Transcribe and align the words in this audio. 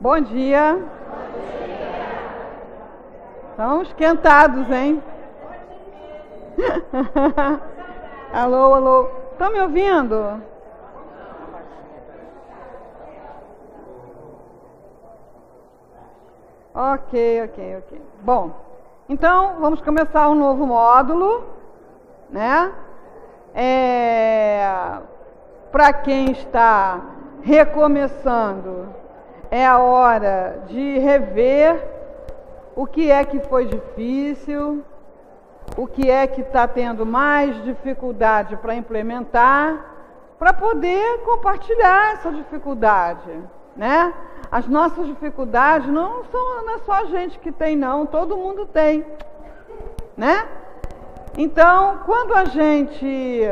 Bom 0.00 0.20
dia. 0.20 0.80
Estão 3.50 3.82
esquentados, 3.82 4.70
hein? 4.70 5.02
alô, 8.32 8.74
alô. 8.74 9.08
Estão 9.32 9.50
me 9.50 9.60
ouvindo? 9.60 10.40
Ok, 16.72 17.42
ok, 17.42 17.76
ok. 17.78 18.02
Bom, 18.20 18.52
então 19.08 19.56
vamos 19.58 19.80
começar 19.80 20.28
um 20.30 20.36
novo 20.36 20.64
módulo, 20.64 21.44
né? 22.30 22.72
É, 23.52 25.00
Para 25.72 25.92
quem 25.92 26.30
está 26.30 27.00
recomeçando, 27.42 28.97
é 29.50 29.66
a 29.66 29.78
hora 29.78 30.62
de 30.66 30.98
rever 30.98 31.82
o 32.76 32.86
que 32.86 33.10
é 33.10 33.24
que 33.24 33.40
foi 33.40 33.66
difícil, 33.66 34.84
o 35.76 35.86
que 35.86 36.10
é 36.10 36.26
que 36.26 36.42
está 36.42 36.66
tendo 36.68 37.04
mais 37.04 37.62
dificuldade 37.64 38.56
para 38.56 38.74
implementar, 38.74 39.84
para 40.38 40.52
poder 40.52 41.20
compartilhar 41.24 42.12
essa 42.12 42.30
dificuldade, 42.30 43.30
né? 43.76 44.14
As 44.50 44.66
nossas 44.68 45.06
dificuldades 45.06 45.88
não 45.88 46.24
são 46.24 46.64
não 46.64 46.74
é 46.74 46.78
só 46.78 46.92
a 46.92 47.04
gente 47.06 47.38
que 47.38 47.50
tem 47.50 47.76
não, 47.76 48.06
todo 48.06 48.36
mundo 48.36 48.66
tem, 48.66 49.04
né? 50.16 50.46
Então, 51.36 51.98
quando 52.06 52.34
a 52.34 52.44
gente 52.44 53.42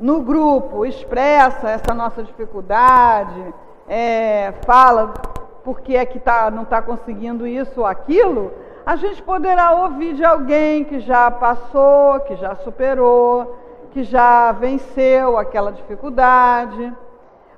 no 0.00 0.22
grupo 0.22 0.86
expressa 0.86 1.70
essa 1.70 1.92
nossa 1.94 2.22
dificuldade, 2.22 3.54
é, 3.88 4.52
fala 4.66 5.14
por 5.64 5.80
que 5.80 5.96
é 5.96 6.04
que 6.04 6.18
tá, 6.18 6.50
não 6.50 6.62
está 6.62 6.80
conseguindo 6.80 7.46
isso 7.46 7.80
ou 7.80 7.86
aquilo, 7.86 8.52
a 8.84 8.96
gente 8.96 9.22
poderá 9.22 9.72
ouvir 9.72 10.14
de 10.14 10.24
alguém 10.24 10.84
que 10.84 11.00
já 11.00 11.30
passou, 11.30 12.20
que 12.20 12.36
já 12.36 12.54
superou, 12.56 13.54
que 13.90 14.02
já 14.02 14.52
venceu 14.52 15.36
aquela 15.36 15.72
dificuldade. 15.72 16.92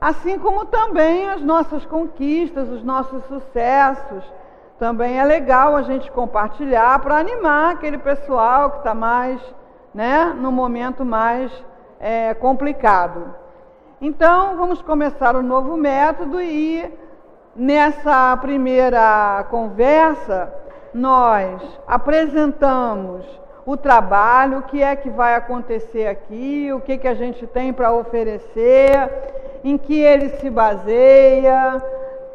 Assim 0.01 0.39
como 0.39 0.65
também 0.65 1.29
as 1.29 1.41
nossas 1.43 1.85
conquistas, 1.87 2.69
os 2.69 2.83
nossos 2.83 3.23
sucessos. 3.27 4.25
Também 4.79 5.21
é 5.21 5.25
legal 5.25 5.77
a 5.77 5.83
gente 5.83 6.11
compartilhar 6.11 6.99
para 7.01 7.19
animar 7.19 7.75
aquele 7.75 7.99
pessoal 7.99 8.71
que 8.71 8.79
está 8.79 8.95
mais, 8.95 9.41
né, 9.95 10.35
no 10.37 10.51
momento 10.51 11.05
mais 11.05 11.53
é, 12.01 12.33
complicado. 12.35 13.35
Então, 14.03 14.57
vamos 14.57 14.81
começar 14.81 15.37
o 15.37 15.41
um 15.41 15.43
novo 15.43 15.77
método 15.77 16.41
e 16.41 16.91
nessa 17.55 18.35
primeira 18.39 19.45
conversa 19.51 20.51
nós 20.95 21.61
apresentamos 21.87 23.27
o 23.67 23.77
trabalho, 23.77 24.61
o 24.61 24.63
que 24.63 24.83
é 24.83 24.97
que 24.97 25.11
vai 25.11 25.35
acontecer 25.35 26.07
aqui, 26.07 26.73
o 26.73 26.81
que, 26.81 26.97
que 26.97 27.07
a 27.07 27.13
gente 27.13 27.47
tem 27.47 27.75
para 27.75 27.93
oferecer, 27.93 29.11
em 29.63 29.77
que 29.77 30.01
ele 30.01 30.31
se 30.31 30.49
baseia, 30.49 31.85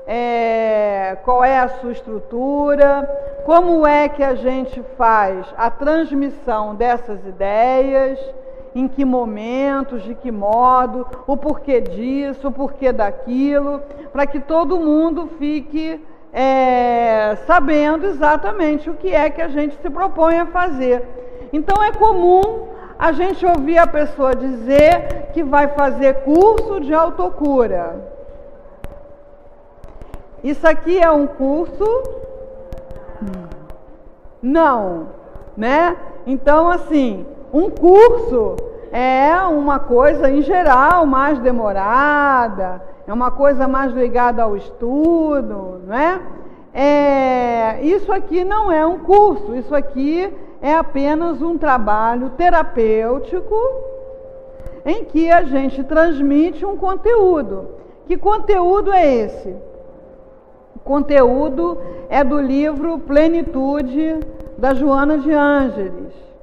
é, 0.06 1.18
qual 1.24 1.44
é 1.44 1.58
a 1.58 1.68
sua 1.68 1.94
estrutura, 1.94 3.10
como 3.44 3.88
é 3.88 4.08
que 4.08 4.22
a 4.24 4.36
gente 4.36 4.84
faz 4.96 5.52
a 5.58 5.72
transmissão 5.72 6.76
dessas 6.76 7.26
ideias 7.26 8.20
em 8.76 8.90
que 8.90 9.06
momentos, 9.06 10.04
de 10.04 10.14
que 10.14 10.30
modo, 10.30 11.08
o 11.26 11.38
porquê 11.38 11.80
disso, 11.80 12.50
o 12.50 12.52
porquê 12.52 12.92
daquilo, 12.92 13.82
para 14.12 14.28
que 14.28 14.42
todo 14.42 14.78
mundo 14.78 15.30
fique 15.40 16.06
é, 16.34 17.38
sabendo 17.48 18.06
exatamente 18.06 18.90
o 18.90 18.96
que 18.96 19.16
é 19.16 19.30
que 19.30 19.42
a 19.42 19.48
gente 19.48 19.78
se 19.82 19.90
propõe 19.90 20.38
a 20.40 20.46
fazer. 20.46 21.02
Então 21.54 21.82
é 21.82 21.94
comum 21.94 22.68
a 23.00 23.14
gente 23.14 23.46
ouvir 23.46 23.78
a 23.78 23.88
pessoa 23.88 24.36
dizer 24.36 25.30
que 25.34 25.42
vai 25.42 25.70
fazer 25.70 26.24
curso 26.26 26.82
de 26.82 26.94
autocura. 26.94 28.14
Isso 30.44 30.68
aqui 30.68 31.00
é 31.02 31.10
um 31.10 31.26
curso? 31.26 31.86
Não, 34.42 35.08
né? 35.56 35.96
Então, 36.28 36.70
assim, 36.70 37.26
um 37.56 37.70
curso 37.70 38.58
é 38.92 39.34
uma 39.44 39.80
coisa, 39.80 40.30
em 40.30 40.42
geral, 40.42 41.06
mais 41.06 41.40
demorada, 41.40 42.82
é 43.08 43.14
uma 43.14 43.32
coisa 43.32 43.66
mais 43.66 43.94
ligada 43.94 44.44
ao 44.44 44.58
estudo, 44.58 45.82
né? 45.88 46.22
É, 46.74 47.82
isso 47.82 48.12
aqui 48.12 48.44
não 48.44 48.70
é 48.70 48.86
um 48.86 49.00
curso, 49.00 49.56
isso 49.56 49.74
aqui 49.74 50.30
é 50.62 50.74
apenas 50.74 51.42
um 51.42 51.58
trabalho 51.58 52.32
terapêutico 52.32 53.56
em 54.86 55.06
que 55.06 55.32
a 55.32 55.44
gente 55.44 55.82
transmite 55.86 56.66
um 56.66 56.76
conteúdo. 56.76 57.70
Que 58.06 58.18
conteúdo 58.18 58.92
é 58.92 59.16
esse? 59.16 59.56
O 60.76 60.80
conteúdo 60.80 61.78
é 62.10 62.22
do 62.22 62.38
livro 62.38 63.00
Plenitude 63.00 64.20
da 64.58 64.74
Joana 64.74 65.18
de 65.20 65.32
Ângeles. 65.32 66.35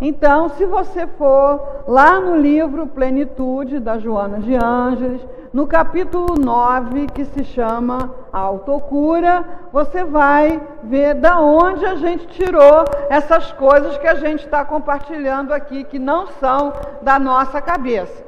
Então, 0.00 0.48
se 0.50 0.64
você 0.64 1.06
for 1.06 1.84
lá 1.88 2.20
no 2.20 2.36
livro 2.36 2.86
Plenitude, 2.86 3.80
da 3.80 3.98
Joana 3.98 4.38
de 4.38 4.54
Ângeles, 4.54 5.20
no 5.52 5.66
capítulo 5.66 6.36
9, 6.38 7.06
que 7.08 7.24
se 7.24 7.42
chama 7.42 8.14
Autocura, 8.32 9.44
você 9.72 10.04
vai 10.04 10.60
ver 10.84 11.14
da 11.14 11.40
onde 11.40 11.84
a 11.84 11.96
gente 11.96 12.28
tirou 12.28 12.84
essas 13.08 13.50
coisas 13.52 13.98
que 13.98 14.06
a 14.06 14.14
gente 14.14 14.44
está 14.44 14.64
compartilhando 14.64 15.52
aqui, 15.52 15.82
que 15.82 15.98
não 15.98 16.28
são 16.28 16.72
da 17.02 17.18
nossa 17.18 17.60
cabeça. 17.60 18.24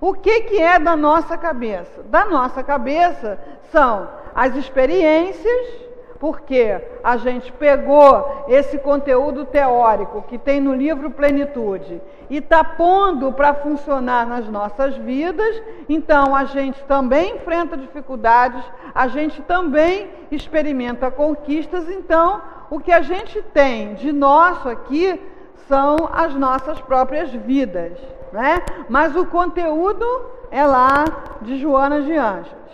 O 0.00 0.14
que, 0.14 0.42
que 0.42 0.62
é 0.62 0.78
da 0.78 0.96
nossa 0.96 1.36
cabeça? 1.36 2.04
Da 2.04 2.24
nossa 2.24 2.62
cabeça 2.62 3.36
são 3.72 4.06
as 4.32 4.54
experiências 4.54 5.87
porque 6.18 6.80
a 7.02 7.16
gente 7.16 7.52
pegou 7.52 8.44
esse 8.48 8.78
conteúdo 8.78 9.44
teórico 9.44 10.22
que 10.22 10.36
tem 10.36 10.60
no 10.60 10.74
livro 10.74 11.10
Plenitude 11.10 12.00
e 12.28 12.38
está 12.38 12.64
pondo 12.64 13.32
para 13.32 13.54
funcionar 13.54 14.26
nas 14.26 14.48
nossas 14.48 14.96
vidas, 14.96 15.62
então 15.88 16.34
a 16.34 16.44
gente 16.44 16.82
também 16.84 17.36
enfrenta 17.36 17.76
dificuldades, 17.76 18.62
a 18.94 19.08
gente 19.08 19.40
também 19.42 20.10
experimenta 20.30 21.10
conquistas, 21.10 21.88
então 21.88 22.42
o 22.70 22.80
que 22.80 22.92
a 22.92 23.00
gente 23.00 23.40
tem 23.42 23.94
de 23.94 24.12
nosso 24.12 24.68
aqui 24.68 25.20
são 25.68 26.08
as 26.12 26.34
nossas 26.34 26.80
próprias 26.80 27.30
vidas, 27.30 27.92
né? 28.32 28.62
Mas 28.88 29.14
o 29.14 29.24
conteúdo 29.24 30.04
é 30.50 30.64
lá 30.64 31.04
de 31.42 31.58
Joana 31.58 32.02
de 32.02 32.14
Anjos. 32.14 32.67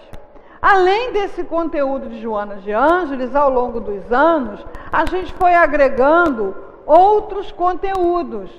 Além 0.67 1.13
desse 1.13 1.45
conteúdo 1.45 2.09
de 2.09 2.23
Joana 2.23 2.57
de 2.57 2.73
Ângeles, 2.73 3.37
ao 3.37 3.51
longo 3.51 3.81
dos 3.81 4.11
anos, 4.11 4.65
a 4.91 5.05
gente 5.05 5.31
foi 5.35 5.53
agregando 5.53 6.57
outros 6.87 7.53
conteúdos 7.53 8.51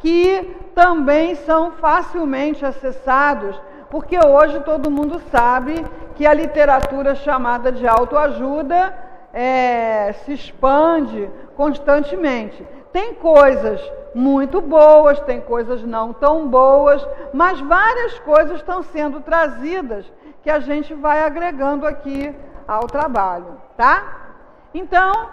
que 0.00 0.56
também 0.74 1.36
são 1.36 1.70
facilmente 1.70 2.64
acessados, 2.66 3.54
porque 3.88 4.18
hoje 4.18 4.58
todo 4.64 4.90
mundo 4.90 5.22
sabe 5.30 5.86
que 6.16 6.26
a 6.26 6.34
literatura 6.34 7.14
chamada 7.14 7.70
de 7.70 7.86
autoajuda 7.86 8.92
é, 9.32 10.14
se 10.24 10.32
expande 10.32 11.30
constantemente. 11.56 12.66
Tem 12.92 13.14
coisas 13.14 13.80
muito 14.12 14.60
boas, 14.60 15.20
tem 15.20 15.40
coisas 15.40 15.84
não 15.84 16.12
tão 16.12 16.48
boas, 16.48 17.06
mas 17.32 17.60
várias 17.60 18.18
coisas 18.18 18.56
estão 18.56 18.82
sendo 18.82 19.20
trazidas 19.20 20.04
que 20.42 20.50
a 20.50 20.60
gente 20.60 20.92
vai 20.94 21.22
agregando 21.22 21.86
aqui 21.86 22.34
ao 22.66 22.86
trabalho, 22.86 23.60
tá? 23.76 24.34
Então, 24.74 25.30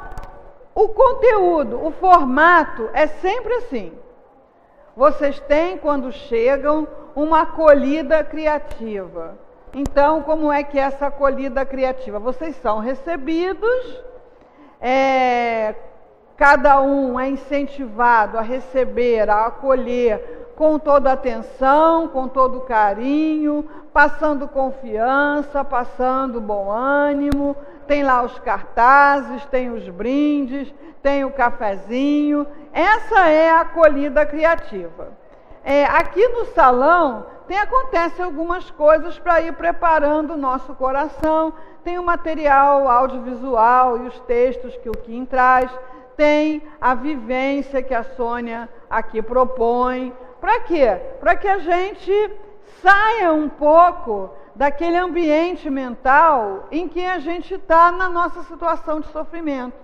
o 0.76 0.90
conteúdo, 0.90 1.84
o 1.84 1.92
formato 1.92 2.90
é 2.94 3.08
sempre 3.08 3.54
assim. 3.56 3.92
Vocês 4.96 5.40
têm, 5.42 5.78
quando 5.78 6.12
chegam, 6.12 6.88
uma 7.16 7.42
acolhida 7.42 8.24
criativa. 8.24 9.38
Então, 9.74 10.22
como 10.24 10.52
é 10.52 10.64
que 10.64 10.80
é 10.80 10.84
essa 10.84 11.08
acolhida 11.08 11.66
criativa? 11.66 12.20
Vocês 12.20 12.56
são 12.58 12.80
recebidos, 12.80 14.04
é, 14.82 15.76
cada 16.36 16.82
um 16.82 17.20
é 17.20 17.30
incentivado 17.30 18.38
a 18.38 18.42
receber, 18.42 19.30
a 19.30 19.48
acolher 19.48 20.49
com 20.60 20.78
toda 20.78 21.14
atenção, 21.14 22.10
com 22.10 22.28
todo 22.28 22.60
carinho, 22.60 23.66
passando 23.94 24.46
confiança, 24.46 25.64
passando 25.64 26.42
bom 26.42 26.70
ânimo. 26.70 27.56
Tem 27.88 28.04
lá 28.04 28.22
os 28.24 28.38
cartazes, 28.40 29.46
tem 29.46 29.72
os 29.72 29.88
brindes, 29.88 30.76
tem 31.02 31.24
o 31.24 31.32
cafezinho. 31.32 32.46
Essa 32.74 33.30
é 33.30 33.50
a 33.50 33.62
acolhida 33.62 34.26
criativa. 34.26 35.14
é, 35.64 35.86
aqui 35.86 36.28
no 36.28 36.44
salão 36.48 37.26
tem 37.48 37.58
acontece 37.58 38.22
algumas 38.22 38.70
coisas 38.70 39.18
para 39.18 39.40
ir 39.40 39.54
preparando 39.54 40.34
o 40.34 40.38
nosso 40.38 40.76
coração. 40.76 41.54
Tem 41.86 41.98
o 41.98 42.04
material 42.04 42.86
audiovisual 42.90 43.98
e 44.00 44.08
os 44.08 44.20
textos 44.22 44.76
que 44.76 44.90
o 44.90 44.98
Kim 45.06 45.24
traz, 45.24 45.72
tem 46.18 46.62
a 46.82 46.94
vivência 46.94 47.82
que 47.82 47.94
a 47.94 48.04
Sônia 48.04 48.68
aqui 48.90 49.22
propõe. 49.22 50.14
Para 50.40 50.62
quê? 50.62 51.00
Para 51.20 51.36
que 51.36 51.48
a 51.48 51.60
gente 51.60 52.32
saia 52.82 53.34
um 53.34 53.50
pouco 53.50 54.30
daquele 54.56 54.98
ambiente 54.98 55.70
mental 55.70 56.68
em 56.72 56.88
que 56.88 57.06
a 57.06 57.20
gente 57.20 57.54
está 57.54 57.92
na 57.92 58.10
nossa 58.10 58.44
situação 58.44 59.00
de 59.00 59.08
sofrimento. 59.08 59.78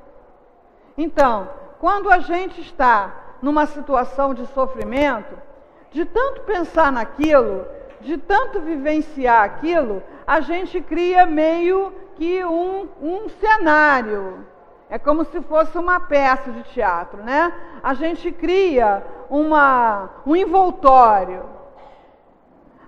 Então, 0.98 1.50
quando 1.80 2.10
a 2.10 2.20
gente 2.20 2.62
está 2.62 3.38
numa 3.42 3.66
situação 3.66 4.34
de 4.34 4.46
sofrimento, 4.48 5.38
de 5.92 6.06
tanto 6.06 6.42
pensar 6.42 6.92
naquilo, 6.92 7.66
de 8.02 8.18
tanto 8.18 8.60
vivenciar 8.60 9.44
aquilo, 9.44 10.02
a 10.26 10.40
gente 10.40 10.82
cria 10.82 11.26
meio 11.26 11.94
que 12.16 12.44
um, 12.44 12.88
um 13.02 13.30
cenário. 13.30 14.46
É 14.90 15.00
como 15.00 15.26
se 15.26 15.42
fosse 15.42 15.78
uma 15.78 16.00
peça 16.00 16.52
de 16.52 16.64
teatro, 16.64 17.24
né? 17.24 17.54
A 17.82 17.94
gente 17.94 18.32
cria 18.32 19.04
uma, 19.30 20.10
um 20.26 20.36
envoltório. 20.36 21.44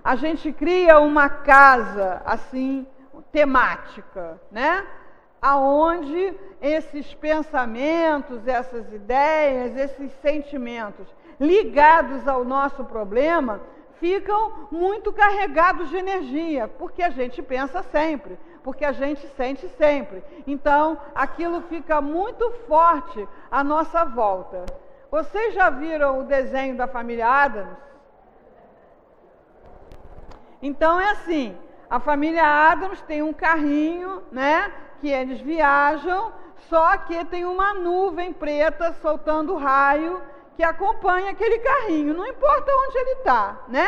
A 0.04 0.14
gente 0.14 0.52
cria 0.52 1.00
uma 1.00 1.28
casa 1.28 2.22
assim 2.24 2.86
temática, 3.32 4.40
né? 4.50 4.86
Aonde 5.42 6.34
esses 6.60 7.14
pensamentos, 7.14 8.46
essas 8.46 8.92
ideias, 8.92 9.76
esses 9.76 10.12
sentimentos 10.20 11.06
ligados 11.38 12.26
ao 12.26 12.44
nosso 12.44 12.84
problema 12.84 13.60
ficam 14.00 14.68
muito 14.70 15.12
carregados 15.12 15.90
de 15.90 15.96
energia, 15.96 16.68
porque 16.68 17.02
a 17.02 17.10
gente 17.10 17.42
pensa 17.42 17.82
sempre, 17.82 18.38
porque 18.62 18.84
a 18.84 18.92
gente 18.92 19.26
sente 19.36 19.68
sempre. 19.76 20.22
Então, 20.46 20.98
aquilo 21.14 21.62
fica 21.62 22.00
muito 22.00 22.50
forte 22.66 23.26
à 23.50 23.62
nossa 23.62 24.04
volta. 24.04 24.64
Vocês 25.10 25.54
já 25.54 25.70
viram 25.70 26.20
o 26.20 26.24
desenho 26.24 26.76
da 26.76 26.86
família 26.86 27.26
Adams? 27.26 27.76
Então 30.60 31.00
é 31.00 31.10
assim, 31.10 31.56
a 31.88 32.00
família 32.00 32.44
Adams 32.44 33.00
tem 33.02 33.22
um 33.22 33.32
carrinho, 33.32 34.22
né, 34.30 34.72
que 35.00 35.08
eles 35.08 35.40
viajam, 35.40 36.32
só 36.68 36.96
que 36.98 37.24
tem 37.26 37.44
uma 37.44 37.72
nuvem 37.74 38.32
preta 38.32 38.92
soltando 38.94 39.54
raio 39.54 40.20
que 40.58 40.64
acompanha 40.64 41.30
aquele 41.30 41.60
carrinho, 41.60 42.12
não 42.12 42.26
importa 42.26 42.68
onde 42.68 42.98
ele 42.98 43.10
está, 43.12 43.58
né? 43.68 43.86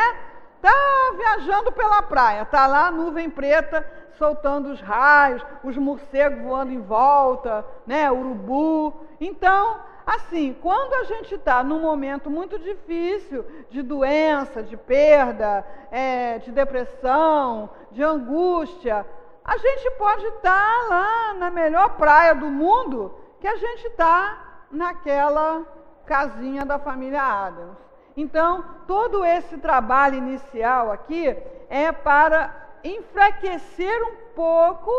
Tá 0.61 0.71
viajando 1.17 1.69
pela 1.69 2.01
praia, 2.01 2.45
tá 2.45 2.65
lá 2.65 2.87
a 2.87 2.91
nuvem 2.91 3.29
preta 3.29 3.85
soltando 4.17 4.69
os 4.71 4.79
raios, 4.79 5.45
os 5.65 5.75
morcegos 5.75 6.41
voando 6.41 6.71
em 6.71 6.79
volta, 6.79 7.65
né? 7.85 8.09
Urubu. 8.09 8.93
Então, 9.19 9.81
assim, 10.05 10.55
quando 10.61 10.93
a 10.93 11.03
gente 11.03 11.35
está 11.35 11.61
num 11.61 11.81
momento 11.81 12.29
muito 12.29 12.57
difícil 12.57 13.45
de 13.69 13.81
doença, 13.81 14.63
de 14.63 14.77
perda, 14.77 15.67
é, 15.91 16.37
de 16.37 16.53
depressão, 16.53 17.69
de 17.91 18.01
angústia, 18.01 19.05
a 19.43 19.57
gente 19.57 19.91
pode 19.97 20.25
estar 20.25 20.41
tá 20.41 20.87
lá 20.87 21.33
na 21.33 21.49
melhor 21.51 21.97
praia 21.97 22.33
do 22.33 22.45
mundo 22.45 23.13
que 23.41 23.47
a 23.47 23.57
gente 23.57 23.87
está 23.87 24.63
naquela 24.71 25.65
casinha 26.11 26.65
da 26.65 26.77
família 26.77 27.23
Adams. 27.23 27.77
Então, 28.17 28.65
todo 28.85 29.23
esse 29.23 29.57
trabalho 29.57 30.17
inicial 30.17 30.91
aqui 30.91 31.33
é 31.69 31.89
para 31.93 32.53
enfraquecer 32.83 34.03
um 34.03 34.35
pouco 34.35 34.91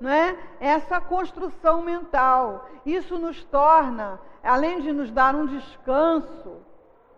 né, 0.00 0.38
essa 0.60 1.00
construção 1.00 1.82
mental. 1.82 2.68
Isso 2.86 3.18
nos 3.18 3.42
torna, 3.42 4.20
além 4.44 4.80
de 4.80 4.92
nos 4.92 5.10
dar 5.10 5.34
um 5.34 5.44
descanso, 5.44 6.58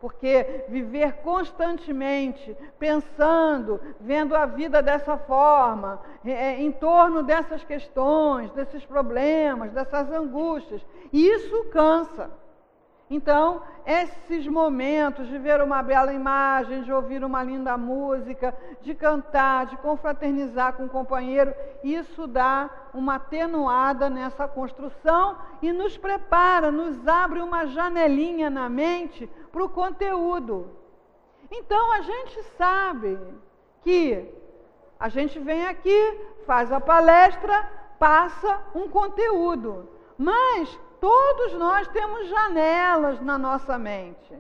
porque 0.01 0.65
viver 0.71 1.17
constantemente 1.17 2.57
pensando, 2.79 3.79
vendo 4.01 4.35
a 4.35 4.47
vida 4.47 4.81
dessa 4.81 5.19
forma, 5.19 6.01
é, 6.25 6.59
em 6.63 6.73
torno 6.73 7.23
dessas 7.23 7.63
questões, 7.63 8.51
desses 8.53 8.87
problemas, 8.87 9.73
dessas 9.73 10.11
angústias, 10.11 10.81
isso 11.13 11.65
cansa. 11.65 12.31
Então, 13.09 13.63
esses 13.87 14.49
momentos 14.49 15.29
de 15.29 15.39
ver 15.39 15.63
uma 15.63 15.81
bela 15.81 16.13
imagem, 16.13 16.83
de 16.83 16.93
ouvir 16.93 17.23
uma 17.23 17.43
linda 17.45 17.77
música, 17.77 18.53
de 18.83 18.95
cantar, 18.97 19.67
de 19.67 19.77
confraternizar 19.77 20.73
com 20.73 20.83
o 20.83 20.87
um 20.87 20.89
companheiro, 20.89 21.55
isso 21.85 22.27
dá 22.27 22.69
uma 22.93 23.15
atenuada 23.15 24.11
nessa 24.11 24.49
construção 24.49 25.39
e 25.63 25.73
nos 25.73 25.97
prepara, 25.97 26.73
nos 26.73 27.07
abre 27.07 27.41
uma 27.41 27.67
janelinha 27.67 28.51
na 28.51 28.69
mente 28.69 29.31
para 29.53 29.63
o 29.63 29.69
conteúdo. 29.69 30.69
Então, 31.49 31.93
a 31.93 32.01
gente 32.01 32.43
sabe 32.59 33.17
que 33.83 34.29
a 34.99 35.09
gente 35.09 35.39
vem 35.39 35.65
aqui, 35.65 36.21
faz 36.45 36.73
a 36.73 36.81
palestra, 36.81 37.71
passa 38.01 38.61
um 38.75 38.89
conteúdo, 38.89 39.89
mas 40.19 40.77
Todos 41.07 41.53
nós 41.53 41.87
temos 41.87 42.29
janelas 42.29 43.21
na 43.21 43.39
nossa 43.39 43.79
mente. 43.79 44.37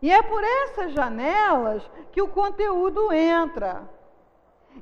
E 0.00 0.12
é 0.12 0.22
por 0.22 0.44
essas 0.44 0.92
janelas 0.92 1.82
que 2.12 2.22
o 2.22 2.28
conteúdo 2.28 3.12
entra. 3.12 3.82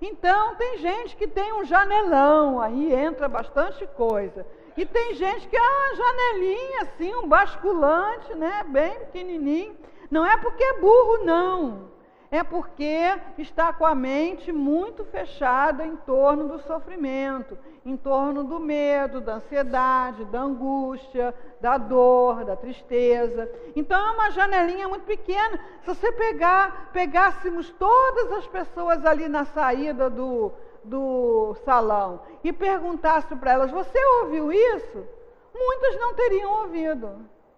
Então, 0.02 0.54
tem 0.56 0.76
gente 0.76 1.16
que 1.16 1.26
tem 1.26 1.54
um 1.54 1.64
janelão, 1.64 2.60
aí 2.60 2.92
entra 2.92 3.30
bastante 3.30 3.86
coisa. 3.96 4.46
E 4.76 4.84
tem 4.84 5.14
gente 5.14 5.48
que 5.48 5.56
é 5.56 5.62
uma 5.62 5.96
janelinha, 5.96 6.82
assim, 6.82 7.14
um 7.14 7.26
basculante, 7.26 8.34
né? 8.34 8.62
Bem 8.68 8.98
pequenininho. 8.98 9.74
Não 10.10 10.26
é 10.26 10.36
porque 10.36 10.62
é 10.62 10.80
burro, 10.80 11.24
não 11.24 11.91
é 12.32 12.42
porque 12.42 13.14
está 13.36 13.74
com 13.74 13.84
a 13.84 13.94
mente 13.94 14.50
muito 14.50 15.04
fechada 15.04 15.84
em 15.84 15.94
torno 15.96 16.48
do 16.48 16.58
sofrimento, 16.60 17.58
em 17.84 17.94
torno 17.94 18.42
do 18.42 18.58
medo, 18.58 19.20
da 19.20 19.34
ansiedade, 19.34 20.24
da 20.24 20.40
angústia, 20.40 21.34
da 21.60 21.76
dor, 21.76 22.42
da 22.46 22.56
tristeza. 22.56 23.46
Então 23.76 24.00
é 24.00 24.10
uma 24.12 24.30
janelinha 24.30 24.88
muito 24.88 25.04
pequena. 25.04 25.60
Se 25.82 25.94
você 25.94 26.10
pegar, 26.10 26.88
pegássemos 26.90 27.68
todas 27.72 28.32
as 28.32 28.46
pessoas 28.46 29.04
ali 29.04 29.28
na 29.28 29.44
saída 29.44 30.08
do, 30.08 30.52
do 30.82 31.54
salão 31.66 32.22
e 32.42 32.50
perguntasse 32.50 33.36
para 33.36 33.52
elas: 33.52 33.70
Você 33.70 34.02
ouviu 34.22 34.50
isso? 34.50 35.06
Muitas 35.54 36.00
não 36.00 36.14
teriam 36.14 36.62
ouvido. 36.62 37.10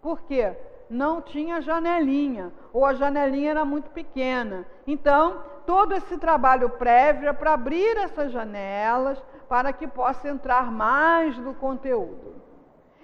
Por 0.02 0.20
quê? 0.22 0.52
Não 0.94 1.20
tinha 1.20 1.60
janelinha, 1.60 2.52
ou 2.72 2.86
a 2.86 2.94
janelinha 2.94 3.50
era 3.50 3.64
muito 3.64 3.90
pequena. 3.90 4.64
Então, 4.86 5.42
todo 5.66 5.92
esse 5.92 6.16
trabalho 6.16 6.70
prévio 6.70 7.28
é 7.28 7.32
para 7.32 7.52
abrir 7.52 7.96
essas 7.98 8.32
janelas 8.32 9.22
para 9.48 9.72
que 9.72 9.86
possa 9.86 10.28
entrar 10.28 10.70
mais 10.70 11.36
do 11.38 11.52
conteúdo. 11.54 12.36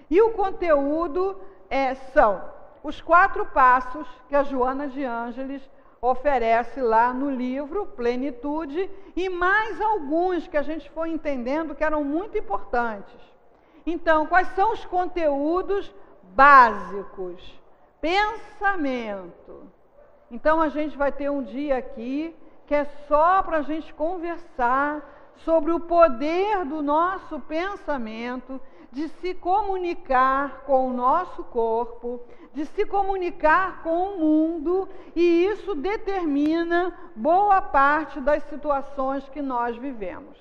E 0.09 0.23
o 0.23 0.33
conteúdo 0.33 1.37
é, 1.69 1.95
são 1.95 2.41
os 2.83 3.01
quatro 3.01 3.45
passos 3.47 4.09
que 4.29 4.35
a 4.35 4.43
Joana 4.43 4.89
de 4.89 5.05
Ângeles 5.05 5.69
oferece 6.01 6.81
lá 6.81 7.13
no 7.13 7.31
livro 7.31 7.87
Plenitude 7.89 8.91
e 9.15 9.29
mais 9.29 9.79
alguns 9.81 10.49
que 10.49 10.57
a 10.57 10.63
gente 10.63 10.89
foi 10.91 11.11
entendendo 11.11 11.75
que 11.75 11.85
eram 11.85 12.03
muito 12.03 12.39
importantes. 12.39 13.21
Então, 13.85 14.27
quais 14.27 14.49
são 14.55 14.73
os 14.73 14.85
conteúdos 14.87 15.95
básicos 16.35 17.60
pensamento. 18.01 19.71
Então 20.31 20.61
a 20.61 20.69
gente 20.69 20.97
vai 20.97 21.11
ter 21.11 21.31
um 21.31 21.43
dia 21.43 21.77
aqui 21.79 22.35
que 22.67 22.75
é 22.75 22.85
só 23.09 23.43
para 23.43 23.59
a 23.59 23.63
gente 23.63 23.93
conversar 23.95 25.35
sobre 25.39 25.73
o 25.73 25.81
poder 25.81 26.65
do 26.65 26.83
nosso 26.83 27.41
pensamento 27.41 28.61
de 28.93 29.09
se 29.09 29.35
comunicar 29.35 30.63
com 30.67 30.89
o 30.89 30.93
nosso 30.93 31.45
corpo, 31.45 32.21
de 32.53 32.67
se 32.67 32.85
comunicar 32.85 33.83
com 33.83 34.09
o 34.09 34.19
mundo, 34.19 34.89
e 35.15 35.45
isso 35.47 35.75
determina 35.75 36.93
boa 37.15 37.63
parte 37.63 38.21
das 38.21 38.43
situações 38.45 39.29
que 39.29 39.41
nós 39.41 39.77
vivemos. 39.77 40.37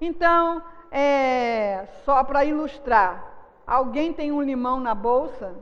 Então, 0.00 0.62
é, 0.90 1.86
só 2.04 2.22
para 2.24 2.44
ilustrar, 2.44 3.24
alguém 3.66 4.12
tem 4.12 4.30
um 4.30 4.42
limão 4.42 4.78
na 4.78 4.94
bolsa? 4.94 5.54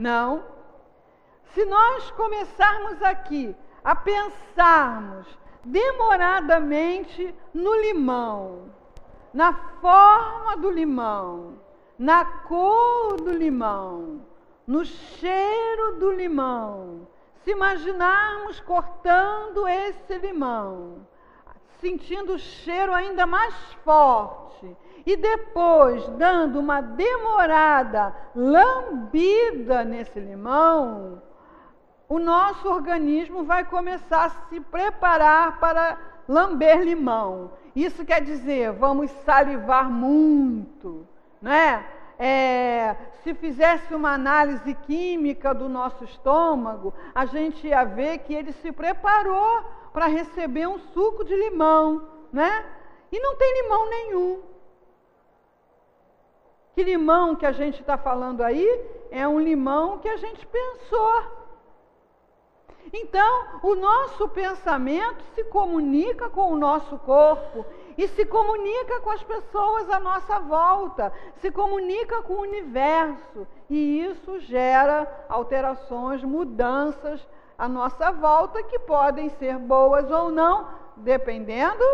Não. 0.00 0.42
Se 1.52 1.62
nós 1.66 2.10
começarmos 2.12 3.02
aqui 3.02 3.54
a 3.84 3.94
pensarmos 3.94 5.26
demoradamente 5.62 7.34
no 7.52 7.74
limão, 7.82 8.72
na 9.34 9.52
forma 9.52 10.56
do 10.56 10.70
limão, 10.70 11.58
na 11.98 12.24
cor 12.24 13.20
do 13.20 13.30
limão, 13.30 14.24
no 14.66 14.86
cheiro 14.86 15.98
do 15.98 16.10
limão, 16.12 17.06
se 17.44 17.50
imaginarmos 17.50 18.58
cortando 18.60 19.68
esse 19.68 20.16
limão, 20.16 21.06
sentindo 21.78 22.36
o 22.36 22.38
cheiro 22.38 22.94
ainda 22.94 23.26
mais 23.26 23.54
forte, 23.84 24.74
e 25.06 25.16
depois 25.16 26.06
dando 26.10 26.58
uma 26.58 26.80
demorada 26.80 28.14
lambida 28.34 29.84
nesse 29.84 30.20
limão, 30.20 31.22
o 32.08 32.18
nosso 32.18 32.68
organismo 32.68 33.44
vai 33.44 33.64
começar 33.64 34.24
a 34.24 34.30
se 34.48 34.60
preparar 34.60 35.60
para 35.60 35.96
lamber 36.28 36.82
limão. 36.82 37.52
Isso 37.74 38.04
quer 38.04 38.20
dizer, 38.20 38.72
vamos 38.72 39.10
salivar 39.24 39.88
muito, 39.88 41.06
né? 41.40 41.84
É, 42.18 42.96
se 43.22 43.32
fizesse 43.32 43.94
uma 43.94 44.12
análise 44.12 44.74
química 44.74 45.54
do 45.54 45.68
nosso 45.68 46.04
estômago, 46.04 46.92
a 47.14 47.24
gente 47.24 47.66
ia 47.66 47.84
ver 47.84 48.18
que 48.18 48.34
ele 48.34 48.52
se 48.52 48.70
preparou 48.72 49.64
para 49.92 50.06
receber 50.06 50.66
um 50.66 50.78
suco 50.78 51.24
de 51.24 51.34
limão, 51.34 52.06
né? 52.32 52.64
E 53.10 53.18
não 53.18 53.36
tem 53.36 53.62
limão 53.62 53.88
nenhum. 53.88 54.49
Que 56.80 56.84
limão 56.84 57.36
que 57.36 57.44
a 57.44 57.52
gente 57.52 57.78
está 57.78 57.98
falando 57.98 58.40
aí 58.40 58.66
é 59.10 59.28
um 59.28 59.38
limão 59.38 59.98
que 59.98 60.08
a 60.08 60.16
gente 60.16 60.46
pensou. 60.46 61.22
Então, 62.90 63.60
o 63.62 63.74
nosso 63.74 64.26
pensamento 64.30 65.22
se 65.34 65.44
comunica 65.44 66.30
com 66.30 66.50
o 66.50 66.56
nosso 66.56 66.96
corpo 67.00 67.66
e 67.98 68.08
se 68.08 68.24
comunica 68.24 68.98
com 69.00 69.10
as 69.10 69.22
pessoas 69.22 69.90
à 69.90 70.00
nossa 70.00 70.38
volta, 70.38 71.12
se 71.42 71.50
comunica 71.50 72.22
com 72.22 72.32
o 72.32 72.40
universo, 72.40 73.46
e 73.68 74.00
isso 74.00 74.40
gera 74.40 75.26
alterações, 75.28 76.24
mudanças 76.24 77.28
à 77.58 77.68
nossa 77.68 78.10
volta 78.10 78.62
que 78.62 78.78
podem 78.78 79.28
ser 79.28 79.58
boas 79.58 80.10
ou 80.10 80.30
não, 80.30 80.66
dependendo 80.96 81.84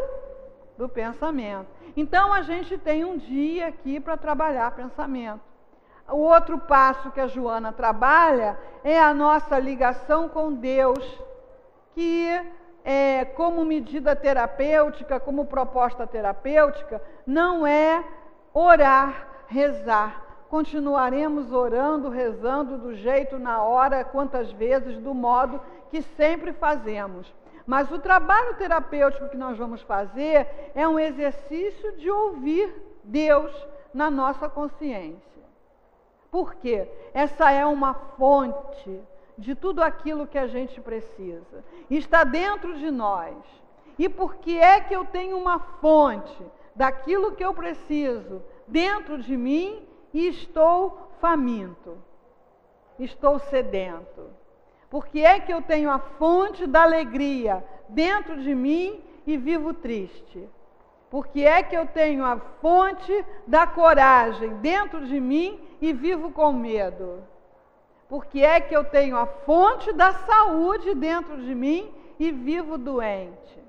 do 0.78 0.88
pensamento. 0.88 1.75
Então 1.96 2.32
a 2.32 2.42
gente 2.42 2.76
tem 2.76 3.04
um 3.04 3.16
dia 3.16 3.68
aqui 3.68 3.98
para 3.98 4.16
trabalhar 4.16 4.70
pensamento. 4.72 5.40
O 6.08 6.18
outro 6.18 6.58
passo 6.58 7.10
que 7.10 7.20
a 7.20 7.26
Joana 7.26 7.72
trabalha 7.72 8.58
é 8.84 9.00
a 9.00 9.14
nossa 9.14 9.58
ligação 9.58 10.28
com 10.28 10.52
Deus, 10.52 11.04
que 11.94 12.28
é, 12.84 13.24
como 13.24 13.64
medida 13.64 14.14
terapêutica, 14.14 15.18
como 15.18 15.46
proposta 15.46 16.06
terapêutica, 16.06 17.02
não 17.26 17.66
é 17.66 18.04
orar, 18.54 19.26
rezar. 19.48 20.22
Continuaremos 20.48 21.50
orando, 21.52 22.08
rezando 22.08 22.78
do 22.78 22.94
jeito, 22.94 23.36
na 23.36 23.62
hora, 23.62 24.04
quantas 24.04 24.52
vezes, 24.52 24.98
do 24.98 25.12
modo 25.12 25.60
que 25.90 26.02
sempre 26.02 26.52
fazemos. 26.52 27.34
Mas 27.66 27.90
o 27.90 27.98
trabalho 27.98 28.54
terapêutico 28.54 29.28
que 29.28 29.36
nós 29.36 29.58
vamos 29.58 29.82
fazer 29.82 30.46
é 30.74 30.86
um 30.86 30.98
exercício 30.98 31.96
de 31.96 32.08
ouvir 32.08 32.72
Deus 33.02 33.52
na 33.92 34.10
nossa 34.10 34.48
consciência. 34.48 35.42
Por 36.30 36.54
quê? 36.56 36.88
Essa 37.12 37.50
é 37.50 37.66
uma 37.66 37.94
fonte 37.94 39.00
de 39.36 39.54
tudo 39.54 39.82
aquilo 39.82 40.26
que 40.26 40.38
a 40.38 40.46
gente 40.46 40.80
precisa. 40.80 41.64
Está 41.90 42.24
dentro 42.24 42.78
de 42.78 42.90
nós. 42.90 43.34
E 43.98 44.08
por 44.08 44.36
que 44.36 44.58
é 44.58 44.80
que 44.80 44.94
eu 44.94 45.04
tenho 45.04 45.36
uma 45.36 45.58
fonte 45.58 46.44
daquilo 46.74 47.32
que 47.32 47.44
eu 47.44 47.54
preciso 47.54 48.42
dentro 48.68 49.18
de 49.18 49.36
mim 49.36 49.86
e 50.12 50.28
estou 50.28 51.10
faminto? 51.20 51.98
Estou 52.98 53.38
sedento. 53.38 54.30
Por 54.96 55.08
que 55.08 55.22
é 55.22 55.38
que 55.38 55.52
eu 55.52 55.60
tenho 55.60 55.90
a 55.90 55.98
fonte 55.98 56.66
da 56.66 56.84
alegria 56.84 57.62
dentro 57.86 58.40
de 58.40 58.54
mim 58.54 59.04
e 59.26 59.36
vivo 59.36 59.74
triste? 59.74 60.48
Porque 61.10 61.42
é 61.42 61.62
que 61.62 61.76
eu 61.76 61.86
tenho 61.86 62.24
a 62.24 62.38
fonte 62.62 63.12
da 63.46 63.66
coragem 63.66 64.54
dentro 64.54 65.04
de 65.04 65.20
mim 65.20 65.60
e 65.82 65.92
vivo 65.92 66.32
com 66.32 66.50
medo? 66.50 67.22
Porque 68.08 68.40
é 68.40 68.58
que 68.58 68.74
eu 68.74 68.84
tenho 68.84 69.18
a 69.18 69.26
fonte 69.26 69.92
da 69.92 70.14
saúde 70.14 70.94
dentro 70.94 71.42
de 71.42 71.54
mim 71.54 71.92
e 72.18 72.32
vivo 72.32 72.78
doente? 72.78 73.62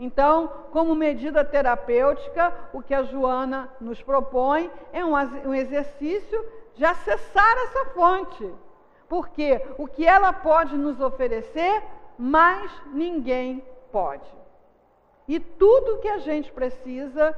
Então, 0.00 0.50
como 0.72 0.94
medida 0.94 1.44
terapêutica, 1.44 2.54
o 2.72 2.80
que 2.80 2.94
a 2.94 3.02
Joana 3.02 3.70
nos 3.78 4.02
propõe 4.02 4.70
é 4.94 5.04
um, 5.04 5.54
exercício 5.54 6.42
de 6.74 6.86
acessar 6.86 7.54
essa 7.64 7.84
fonte. 7.90 8.50
Porque 9.08 9.60
o 9.78 9.86
que 9.86 10.06
ela 10.06 10.32
pode 10.32 10.76
nos 10.76 11.00
oferecer, 11.00 11.82
mais 12.18 12.70
ninguém 12.92 13.64
pode. 13.92 14.28
E 15.26 15.38
tudo 15.40 15.98
que 15.98 16.08
a 16.08 16.18
gente 16.18 16.52
precisa 16.52 17.36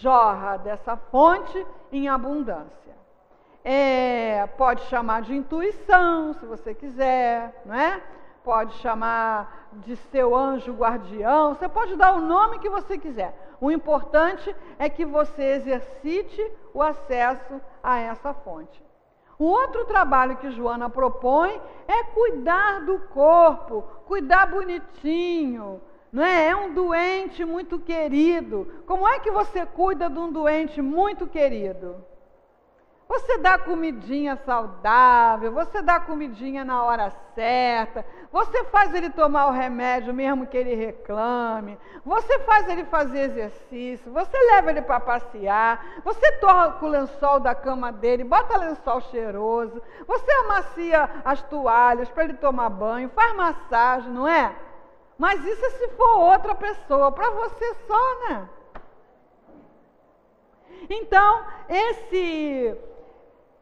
jorra 0.00 0.56
dessa 0.56 0.96
fonte 0.96 1.66
em 1.92 2.08
abundância. 2.08 2.94
É, 3.64 4.46
pode 4.58 4.82
chamar 4.82 5.22
de 5.22 5.34
intuição, 5.34 6.34
se 6.34 6.44
você 6.44 6.74
quiser, 6.74 7.62
não 7.64 7.74
é? 7.74 8.02
Pode 8.42 8.74
chamar 8.74 9.70
de 9.72 9.96
seu 9.96 10.36
anjo 10.36 10.74
guardião, 10.74 11.54
você 11.54 11.66
pode 11.66 11.96
dar 11.96 12.12
o 12.12 12.20
nome 12.20 12.58
que 12.58 12.68
você 12.68 12.98
quiser. 12.98 13.34
O 13.58 13.70
importante 13.70 14.54
é 14.78 14.90
que 14.90 15.04
você 15.06 15.42
exercite 15.42 16.52
o 16.74 16.82
acesso 16.82 17.58
a 17.82 17.98
essa 17.98 18.34
fonte. 18.34 18.83
O 19.38 19.44
outro 19.44 19.84
trabalho 19.84 20.36
que 20.36 20.50
Joana 20.50 20.88
propõe 20.88 21.60
é 21.88 22.04
cuidar 22.04 22.82
do 22.82 22.98
corpo, 22.98 23.82
cuidar 24.06 24.46
bonitinho, 24.46 25.80
não 26.12 26.22
é? 26.22 26.48
É 26.48 26.56
um 26.56 26.72
doente 26.72 27.44
muito 27.44 27.78
querido. 27.78 28.72
Como 28.86 29.06
é 29.06 29.18
que 29.18 29.30
você 29.30 29.66
cuida 29.66 30.08
de 30.08 30.18
um 30.18 30.30
doente 30.30 30.80
muito 30.80 31.26
querido? 31.26 32.04
Você 33.08 33.36
dá 33.38 33.58
comidinha 33.58 34.36
saudável, 34.46 35.52
você 35.52 35.82
dá 35.82 36.00
comidinha 36.00 36.64
na 36.64 36.82
hora 36.82 37.10
certa, 37.34 38.04
você 38.34 38.64
faz 38.64 38.92
ele 38.92 39.10
tomar 39.10 39.46
o 39.46 39.52
remédio 39.52 40.12
mesmo 40.12 40.44
que 40.44 40.56
ele 40.56 40.74
reclame, 40.74 41.78
você 42.04 42.40
faz 42.40 42.68
ele 42.68 42.84
fazer 42.86 43.30
exercício, 43.30 44.10
você 44.10 44.36
leva 44.36 44.70
ele 44.70 44.82
para 44.82 44.98
passear, 44.98 46.02
você 46.04 46.32
toca 46.38 46.84
o 46.84 46.88
lençol 46.88 47.38
da 47.38 47.54
cama 47.54 47.92
dele, 47.92 48.24
bota 48.24 48.58
lençol 48.58 49.00
cheiroso, 49.02 49.80
você 50.04 50.32
amacia 50.32 51.08
as 51.24 51.42
toalhas 51.42 52.10
para 52.10 52.24
ele 52.24 52.34
tomar 52.34 52.70
banho, 52.70 53.08
faz 53.10 53.36
massagem, 53.36 54.10
não 54.10 54.26
é? 54.26 54.52
Mas 55.16 55.44
isso 55.44 55.64
é 55.66 55.70
se 55.70 55.88
for 55.90 56.18
outra 56.18 56.56
pessoa, 56.56 57.12
para 57.12 57.30
você 57.30 57.74
só, 57.86 58.28
né? 58.28 58.48
Então, 60.90 61.44
esse 61.68 62.76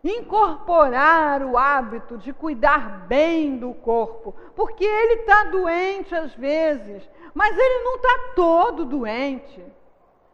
incorporar 0.05 1.43
o 1.45 1.57
hábito 1.57 2.19
de 2.19 2.33
cuidar 2.33 3.07
bem 3.07 3.57
do 3.57 3.73
corpo, 3.73 4.35
porque 4.57 4.85
ele 4.85 5.21
está 5.21 5.45
doente 5.45 6.15
às 6.15 6.35
vezes, 6.35 7.09
mas 7.33 7.57
ele 7.57 7.85
não 7.85 7.97
está 7.97 8.19
todo 8.35 8.85
doente. 8.85 9.65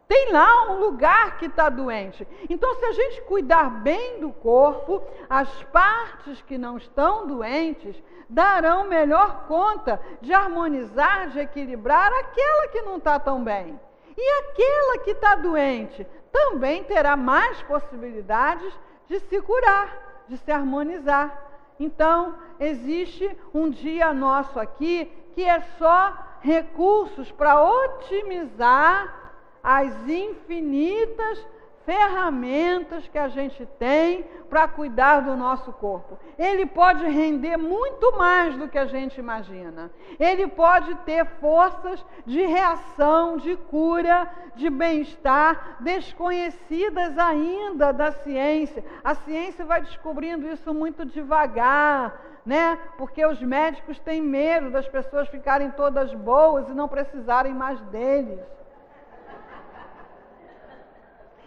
Tem 0.07 0.31
lá 0.31 0.71
um 0.71 0.79
lugar 0.79 1.37
que 1.37 1.45
está 1.45 1.69
doente. 1.69 2.27
Então, 2.49 2.73
se 2.73 2.85
a 2.85 2.93
gente 2.93 3.21
cuidar 3.21 3.69
bem 3.69 4.19
do 4.19 4.31
corpo, 4.31 5.03
as 5.29 5.63
partes 5.65 6.41
que 6.41 6.57
não 6.57 6.77
estão 6.77 7.27
doentes 7.27 8.01
darão 8.27 8.87
melhor 8.87 9.45
conta 9.47 10.01
de 10.19 10.33
harmonizar, 10.33 11.29
de 11.29 11.39
equilibrar 11.39 12.11
aquela 12.11 12.67
que 12.69 12.81
não 12.81 12.97
está 12.97 13.19
tão 13.19 13.43
bem. 13.43 13.79
E 14.17 14.31
aquela 14.39 14.97
que 15.03 15.11
está 15.11 15.35
doente 15.35 16.07
também 16.31 16.83
terá 16.83 17.15
mais 17.15 17.61
possibilidades 17.63 18.73
de 19.09 19.19
se 19.21 19.41
curar, 19.41 20.25
de 20.27 20.37
se 20.37 20.51
harmonizar. 20.51 21.47
Então, 21.79 22.35
existe 22.59 23.35
um 23.53 23.69
dia 23.69 24.13
nosso 24.13 24.59
aqui 24.59 25.11
que 25.33 25.43
é 25.43 25.61
só 25.77 26.15
recursos 26.41 27.31
para 27.31 27.61
otimizar 27.61 29.33
as 29.63 29.93
infinitas 30.07 31.45
ferramentas 31.89 33.07
que 33.07 33.17
a 33.17 33.29
gente 33.29 33.65
tem 33.79 34.23
para 34.47 34.67
cuidar 34.67 35.21
do 35.21 35.35
nosso 35.35 35.73
corpo. 35.73 36.19
Ele 36.37 36.67
pode 36.67 37.03
render 37.03 37.57
muito 37.57 38.15
mais 38.15 38.55
do 38.55 38.67
que 38.67 38.77
a 38.77 38.85
gente 38.85 39.19
imagina. 39.19 39.89
Ele 40.19 40.45
pode 40.45 40.93
ter 40.97 41.25
forças 41.41 42.05
de 42.27 42.45
reação, 42.45 43.37
de 43.37 43.55
cura, 43.55 44.29
de 44.55 44.69
bem-estar, 44.69 45.77
desconhecidas 45.79 47.17
ainda 47.17 47.91
da 47.91 48.11
ciência. 48.11 48.85
A 49.03 49.15
ciência 49.15 49.65
vai 49.65 49.81
descobrindo 49.81 50.47
isso 50.47 50.71
muito 50.71 51.03
devagar, 51.03 52.21
né? 52.45 52.77
Porque 52.99 53.25
os 53.25 53.41
médicos 53.41 53.97
têm 53.97 54.21
medo 54.21 54.69
das 54.69 54.87
pessoas 54.87 55.27
ficarem 55.27 55.71
todas 55.71 56.13
boas 56.13 56.69
e 56.69 56.71
não 56.71 56.87
precisarem 56.87 57.55
mais 57.55 57.81
deles. 57.85 58.58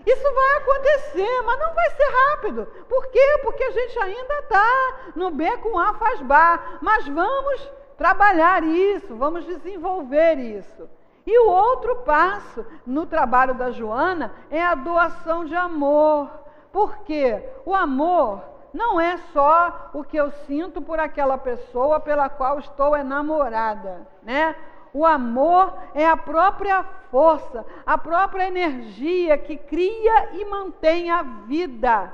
Isso 0.05 0.35
vai 0.35 0.57
acontecer, 0.59 1.43
mas 1.43 1.59
não 1.61 1.75
vai 1.75 1.91
ser 1.91 2.11
rápido. 2.31 2.67
Por 2.89 3.07
quê? 3.09 3.41
Porque 3.43 3.63
a 3.63 3.71
gente 3.71 3.99
ainda 3.99 4.39
está 4.41 4.97
no 5.15 5.31
B 5.31 5.57
com 5.59 5.79
A 5.79 5.95
faz 5.95 6.21
bar. 6.21 6.79
Mas 6.81 7.07
vamos 7.07 7.71
trabalhar 7.97 8.65
isso, 8.65 9.15
vamos 9.15 9.45
desenvolver 9.45 10.39
isso. 10.39 10.89
E 11.25 11.39
o 11.39 11.51
outro 11.51 11.97
passo 11.97 12.67
no 12.85 13.07
trabalho 13.07 13.55
da 13.55 13.71
Joana 13.71 14.33
é 14.51 14.63
a 14.63 14.75
doação 14.75 15.45
de 15.45 15.55
amor. 15.55 16.29
Porque 16.73 17.43
o 17.65 17.75
amor 17.75 18.43
não 18.73 19.01
é 19.01 19.19
só 19.33 19.91
o 19.93 20.03
que 20.03 20.17
eu 20.17 20.31
sinto 20.47 20.81
por 20.81 20.99
aquela 20.99 21.37
pessoa 21.37 22.01
pela 22.01 22.29
qual 22.29 22.59
estou 22.59 22.97
enamorada, 22.97 24.07
né? 24.23 24.57
O 24.95 25.07
amor 25.07 25.73
é 25.95 26.07
a 26.07 26.17
própria 26.17 26.83
força, 27.11 27.65
a 27.87 27.97
própria 27.97 28.47
energia 28.47 29.39
que 29.39 29.57
cria 29.57 30.35
e 30.35 30.45
mantém 30.45 31.11
a 31.11 31.23
vida. 31.23 32.13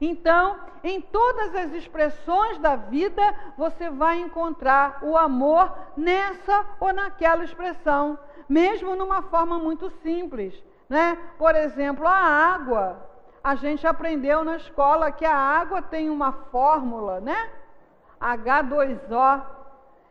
Então, 0.00 0.56
em 0.82 1.00
todas 1.00 1.54
as 1.54 1.72
expressões 1.72 2.58
da 2.58 2.76
vida, 2.76 3.22
você 3.56 3.90
vai 3.90 4.20
encontrar 4.20 4.98
o 5.02 5.16
amor 5.16 5.72
nessa 5.96 6.64
ou 6.78 6.92
naquela 6.92 7.44
expressão, 7.44 8.18
mesmo 8.48 8.94
numa 8.94 9.22
forma 9.22 9.58
muito 9.58 9.90
simples. 10.02 10.54
Né? 10.88 11.18
Por 11.36 11.54
exemplo, 11.54 12.06
a 12.06 12.14
água. 12.14 13.08
A 13.42 13.54
gente 13.54 13.86
aprendeu 13.86 14.44
na 14.44 14.56
escola 14.56 15.12
que 15.12 15.24
a 15.24 15.34
água 15.34 15.80
tem 15.80 16.10
uma 16.10 16.32
fórmula, 16.32 17.20
né? 17.20 17.50
H2O. 18.20 19.57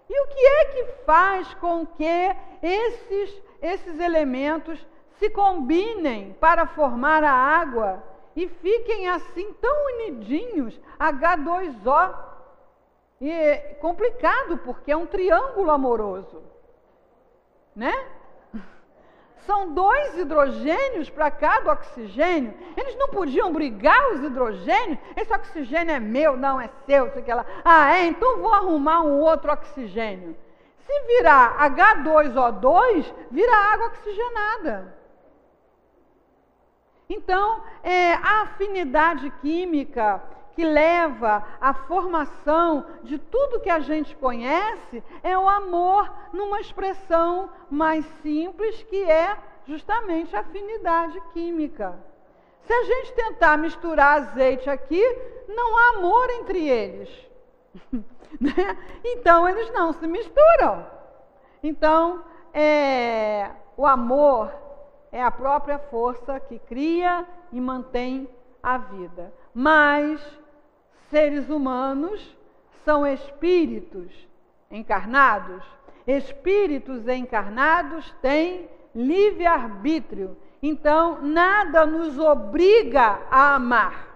E 0.10 0.22
o 0.22 0.28
que 0.28 0.40
é 0.40 0.66
que 0.66 0.86
faz 1.06 1.54
com 1.56 1.86
que 1.86 2.36
esses, 2.62 3.44
esses 3.62 4.00
elementos 4.00 4.86
se 5.20 5.30
combinem 5.30 6.34
para 6.40 6.68
formar 6.68 7.24
a 7.24 7.32
água 7.32 8.04
e 8.36 8.48
fiquem 8.48 9.10
assim 9.10 9.52
tão 9.54 9.86
unidinhos, 9.96 10.80
H2O? 11.00 12.16
E 13.20 13.32
é 13.32 13.58
complicado, 13.82 14.60
porque 14.60 14.92
é 14.92 14.98
um 14.98 15.08
triângulo 15.08 15.72
amoroso, 15.72 16.44
né? 17.76 18.17
São 19.48 19.74
dois 19.74 20.18
hidrogênios 20.18 21.10
para 21.10 21.32
cada 21.32 21.72
oxigênio. 21.72 22.54
Eles 22.76 22.98
não 22.98 23.08
podiam 23.08 23.54
brigar 23.54 24.12
os 24.12 24.22
hidrogênios. 24.22 25.00
Esse 25.16 25.34
oxigênio 25.34 25.96
é 25.96 26.00
meu, 26.02 26.36
não 26.36 26.60
é 26.60 26.70
seu, 26.86 27.10
sei 27.14 27.22
que. 27.22 27.32
Ah, 27.64 27.96
é? 27.96 28.08
Então 28.08 28.40
vou 28.40 28.54
arrumar 28.54 29.02
um 29.04 29.22
outro 29.22 29.50
oxigênio. 29.50 30.36
Se 30.86 31.02
virar 31.08 31.58
H2O2, 31.72 33.14
vira 33.32 33.56
água 33.74 33.88
oxigenada. 33.88 34.98
Então, 37.10 37.64
é, 37.84 38.16
a 38.16 38.42
afinidade 38.42 39.30
química 39.42 40.22
que 40.58 40.66
leva 40.66 41.46
à 41.62 41.72
formação 41.72 42.84
de 43.04 43.20
tudo 43.20 43.60
que 43.60 43.70
a 43.70 43.80
gente 43.80 44.16
conhece 44.16 45.04
é 45.22 45.38
o 45.38 45.48
amor 45.48 46.12
numa 46.34 46.60
expressão 46.60 47.48
mais 47.70 48.04
simples 48.24 48.82
que 48.90 49.04
é 49.04 49.38
justamente 49.68 50.36
a 50.36 50.40
afinidade 50.40 51.22
química. 51.32 51.96
Se 52.64 52.74
a 52.74 52.84
gente 52.86 53.14
tentar 53.14 53.56
misturar 53.56 54.18
azeite 54.18 54.68
aqui, 54.68 55.04
não 55.48 55.78
há 55.78 55.98
amor 55.98 56.28
entre 56.32 56.68
eles. 56.68 57.10
Né? 58.42 58.78
então 59.06 59.48
eles 59.48 59.72
não 59.72 59.94
se 59.94 60.06
misturam. 60.06 60.86
Então, 61.64 62.26
é, 62.54 63.50
o 63.78 63.86
amor 63.86 64.52
é 65.14 65.24
a 65.24 65.32
própria 65.32 65.80
força 65.80 66.38
que 66.42 66.60
cria 66.60 67.26
e 67.54 67.62
mantém 67.62 68.30
a 68.62 68.78
vida. 68.78 69.34
Mas 69.54 70.22
seres 71.10 71.50
humanos 71.50 72.36
são 72.84 73.06
espíritos 73.06 74.28
encarnados. 74.72 75.64
Espíritos 76.06 77.08
encarnados 77.08 78.14
têm 78.22 78.70
livre-arbítrio. 78.96 80.38
Então, 80.62 81.22
nada 81.22 81.86
nos 81.86 82.18
obriga 82.18 83.20
a 83.30 83.56
amar. 83.56 84.08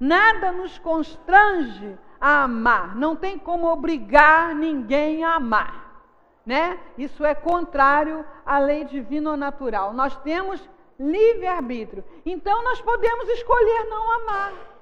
Nada 0.00 0.50
nos 0.50 0.78
constrange 0.78 1.96
a 2.20 2.44
amar. 2.44 2.96
Não 2.96 3.14
tem 3.14 3.38
como 3.38 3.68
obrigar 3.68 4.54
ninguém 4.54 5.24
a 5.24 5.34
amar. 5.34 5.84
Né? 6.44 6.78
Isso 6.98 7.24
é 7.24 7.34
contrário 7.34 8.24
à 8.44 8.58
lei 8.58 8.84
divina 8.84 9.36
natural. 9.36 9.92
Nós 9.92 10.16
temos 10.18 10.68
livre-arbítrio. 10.98 12.04
Então, 12.24 12.62
nós 12.64 12.80
podemos 12.80 13.28
escolher 13.28 13.84
não 13.84 14.12
amar. 14.12 14.73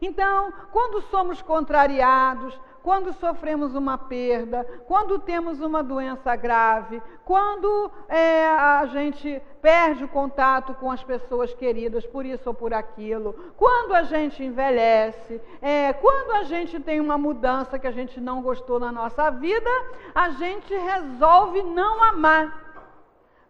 Então, 0.00 0.52
quando 0.72 1.02
somos 1.02 1.40
contrariados, 1.42 2.58
quando 2.84 3.14
sofremos 3.14 3.74
uma 3.74 3.96
perda, 3.96 4.62
quando 4.86 5.18
temos 5.18 5.58
uma 5.60 5.82
doença 5.82 6.36
grave, 6.36 7.02
quando 7.24 7.90
é, 8.10 8.46
a 8.46 8.84
gente 8.92 9.40
perde 9.62 10.04
o 10.04 10.08
contato 10.08 10.74
com 10.74 10.90
as 10.90 11.02
pessoas 11.02 11.54
queridas 11.54 12.04
por 12.04 12.26
isso 12.26 12.46
ou 12.46 12.54
por 12.54 12.74
aquilo, 12.74 13.34
quando 13.56 13.94
a 13.94 14.02
gente 14.02 14.44
envelhece, 14.44 15.40
é, 15.62 15.94
quando 15.94 16.32
a 16.32 16.42
gente 16.42 16.78
tem 16.78 17.00
uma 17.00 17.16
mudança 17.16 17.78
que 17.78 17.86
a 17.86 17.90
gente 17.90 18.20
não 18.20 18.42
gostou 18.42 18.78
na 18.78 18.92
nossa 18.92 19.30
vida, 19.30 19.70
a 20.14 20.28
gente 20.28 20.74
resolve 20.74 21.62
não 21.62 22.04
amar 22.04 22.63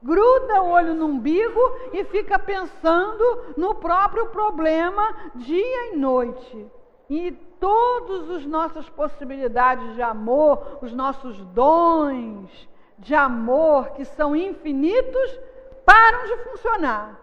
gruda 0.04 0.62
o 0.62 0.68
olho 0.68 0.94
no 0.94 1.06
umbigo 1.06 1.60
e 1.92 2.04
fica 2.04 2.38
pensando 2.38 3.54
no 3.56 3.74
próprio 3.74 4.26
problema 4.26 5.16
dia 5.34 5.92
e 5.92 5.96
noite. 5.96 6.70
E 7.08 7.32
todas 7.58 8.30
as 8.30 8.44
nossas 8.44 8.88
possibilidades 8.90 9.94
de 9.94 10.02
amor, 10.02 10.78
os 10.82 10.92
nossos 10.92 11.38
dons 11.46 12.68
de 12.98 13.14
amor, 13.14 13.92
que 13.92 14.04
são 14.04 14.36
infinitos, 14.36 15.40
param 15.86 16.26
de 16.26 16.36
funcionar. 16.44 17.18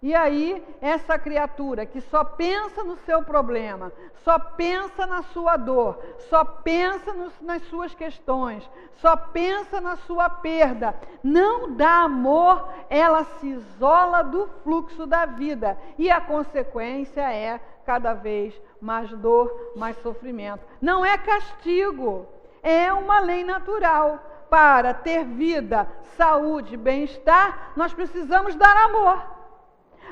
E 0.00 0.14
aí, 0.14 0.64
essa 0.80 1.18
criatura 1.18 1.84
que 1.84 2.00
só 2.00 2.22
pensa 2.22 2.84
no 2.84 2.96
seu 2.98 3.20
problema, 3.22 3.92
só 4.22 4.38
pensa 4.38 5.04
na 5.06 5.22
sua 5.22 5.56
dor, 5.56 5.98
só 6.30 6.44
pensa 6.44 7.12
nos, 7.12 7.32
nas 7.40 7.62
suas 7.64 7.92
questões, 7.94 8.68
só 9.00 9.16
pensa 9.16 9.80
na 9.80 9.96
sua 9.96 10.30
perda, 10.30 10.94
não 11.20 11.74
dá 11.74 12.02
amor, 12.02 12.68
ela 12.88 13.24
se 13.24 13.48
isola 13.48 14.22
do 14.22 14.48
fluxo 14.62 15.04
da 15.04 15.26
vida. 15.26 15.76
E 15.98 16.08
a 16.08 16.20
consequência 16.20 17.32
é 17.32 17.60
cada 17.84 18.14
vez 18.14 18.54
mais 18.80 19.10
dor, 19.10 19.72
mais 19.74 19.96
sofrimento. 20.00 20.64
Não 20.80 21.04
é 21.04 21.18
castigo, 21.18 22.24
é 22.62 22.92
uma 22.92 23.18
lei 23.18 23.42
natural. 23.42 24.20
Para 24.48 24.94
ter 24.94 25.26
vida, 25.26 25.86
saúde, 26.16 26.74
bem-estar, 26.74 27.72
nós 27.76 27.92
precisamos 27.92 28.54
dar 28.54 28.74
amor. 28.84 29.37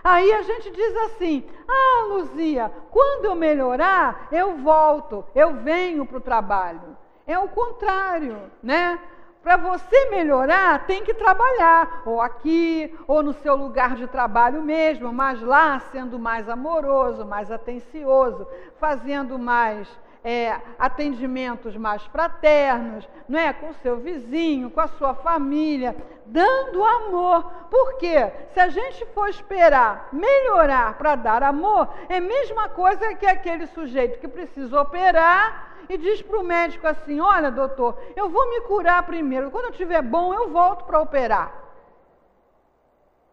Aí 0.08 0.32
a 0.32 0.42
gente 0.42 0.70
diz 0.70 0.96
assim: 0.98 1.44
ah, 1.66 2.06
Luzia, 2.10 2.70
quando 2.92 3.24
eu 3.24 3.34
melhorar, 3.34 4.28
eu 4.30 4.56
volto, 4.58 5.24
eu 5.34 5.54
venho 5.54 6.06
para 6.06 6.18
o 6.18 6.20
trabalho. 6.20 6.96
É 7.26 7.36
o 7.36 7.48
contrário, 7.48 8.38
né? 8.62 9.00
Para 9.42 9.56
você 9.56 10.08
melhorar, 10.10 10.86
tem 10.86 11.02
que 11.02 11.12
trabalhar, 11.12 12.02
ou 12.06 12.20
aqui, 12.20 12.96
ou 13.08 13.20
no 13.20 13.32
seu 13.32 13.56
lugar 13.56 13.96
de 13.96 14.06
trabalho 14.06 14.62
mesmo, 14.62 15.12
mas 15.12 15.42
lá 15.42 15.80
sendo 15.90 16.20
mais 16.20 16.48
amoroso, 16.48 17.26
mais 17.26 17.50
atencioso, 17.50 18.46
fazendo 18.78 19.36
mais 19.36 19.88
é, 20.26 20.60
atendimentos 20.76 21.76
mais 21.76 22.02
fraternos, 22.06 23.08
não 23.28 23.38
é? 23.38 23.52
com 23.52 23.68
o 23.68 23.74
seu 23.74 23.98
vizinho, 23.98 24.68
com 24.68 24.80
a 24.80 24.88
sua 24.88 25.14
família, 25.14 25.94
dando 26.26 26.82
amor. 26.82 27.44
Por 27.70 27.96
quê? 27.98 28.32
Se 28.52 28.58
a 28.58 28.68
gente 28.68 29.06
for 29.14 29.28
esperar 29.28 30.08
melhorar 30.12 30.98
para 30.98 31.14
dar 31.14 31.44
amor, 31.44 31.88
é 32.08 32.16
a 32.16 32.20
mesma 32.20 32.68
coisa 32.68 33.14
que 33.14 33.24
aquele 33.24 33.68
sujeito 33.68 34.18
que 34.18 34.26
precisa 34.26 34.80
operar 34.80 35.76
e 35.88 35.96
diz 35.96 36.20
para 36.20 36.40
o 36.40 36.42
médico 36.42 36.88
assim: 36.88 37.20
Olha, 37.20 37.48
doutor, 37.48 37.96
eu 38.16 38.28
vou 38.28 38.50
me 38.50 38.62
curar 38.62 39.04
primeiro, 39.04 39.52
quando 39.52 39.66
eu 39.66 39.70
estiver 39.70 40.02
bom, 40.02 40.34
eu 40.34 40.50
volto 40.50 40.86
para 40.86 41.00
operar. 41.00 41.54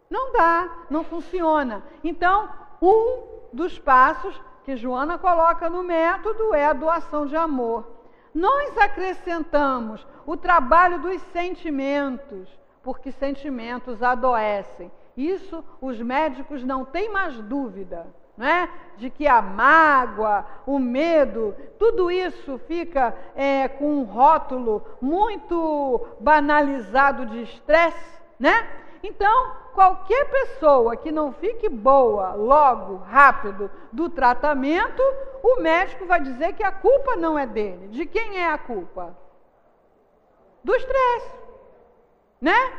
Não 0.08 0.32
dá, 0.32 0.68
não 0.88 1.02
funciona. 1.02 1.82
Então, 2.04 2.48
um 2.80 3.24
dos 3.52 3.80
passos 3.80 4.40
que 4.64 4.76
Joana 4.76 5.18
coloca 5.18 5.68
no 5.68 5.82
método 5.82 6.54
é 6.54 6.64
a 6.64 6.72
doação 6.72 7.26
de 7.26 7.36
amor. 7.36 7.86
Nós 8.34 8.76
acrescentamos 8.78 10.04
o 10.26 10.36
trabalho 10.36 10.98
dos 10.98 11.20
sentimentos, 11.32 12.48
porque 12.82 13.12
sentimentos 13.12 14.02
adoecem. 14.02 14.90
Isso 15.16 15.62
os 15.80 16.00
médicos 16.00 16.64
não 16.64 16.84
têm 16.84 17.12
mais 17.12 17.34
dúvida, 17.42 18.06
não 18.36 18.46
é? 18.46 18.68
De 18.96 19.10
que 19.10 19.28
a 19.28 19.40
mágoa, 19.40 20.44
o 20.66 20.78
medo, 20.78 21.54
tudo 21.78 22.10
isso 22.10 22.58
fica 22.66 23.14
é, 23.36 23.68
com 23.68 23.98
um 23.98 24.02
rótulo 24.02 24.84
muito 25.00 26.04
banalizado 26.18 27.26
de 27.26 27.42
estresse, 27.42 28.20
né? 28.40 28.66
Então, 29.06 29.52
qualquer 29.74 30.30
pessoa 30.30 30.96
que 30.96 31.12
não 31.12 31.30
fique 31.30 31.68
boa 31.68 32.32
logo, 32.32 32.96
rápido 32.96 33.70
do 33.92 34.08
tratamento, 34.08 35.02
o 35.42 35.60
médico 35.60 36.06
vai 36.06 36.22
dizer 36.22 36.54
que 36.54 36.62
a 36.62 36.72
culpa 36.72 37.14
não 37.14 37.38
é 37.38 37.46
dele. 37.46 37.88
De 37.88 38.06
quem 38.06 38.38
é 38.38 38.48
a 38.48 38.56
culpa? 38.56 39.14
Do 40.64 40.74
estresse, 40.74 41.38
né? 42.40 42.72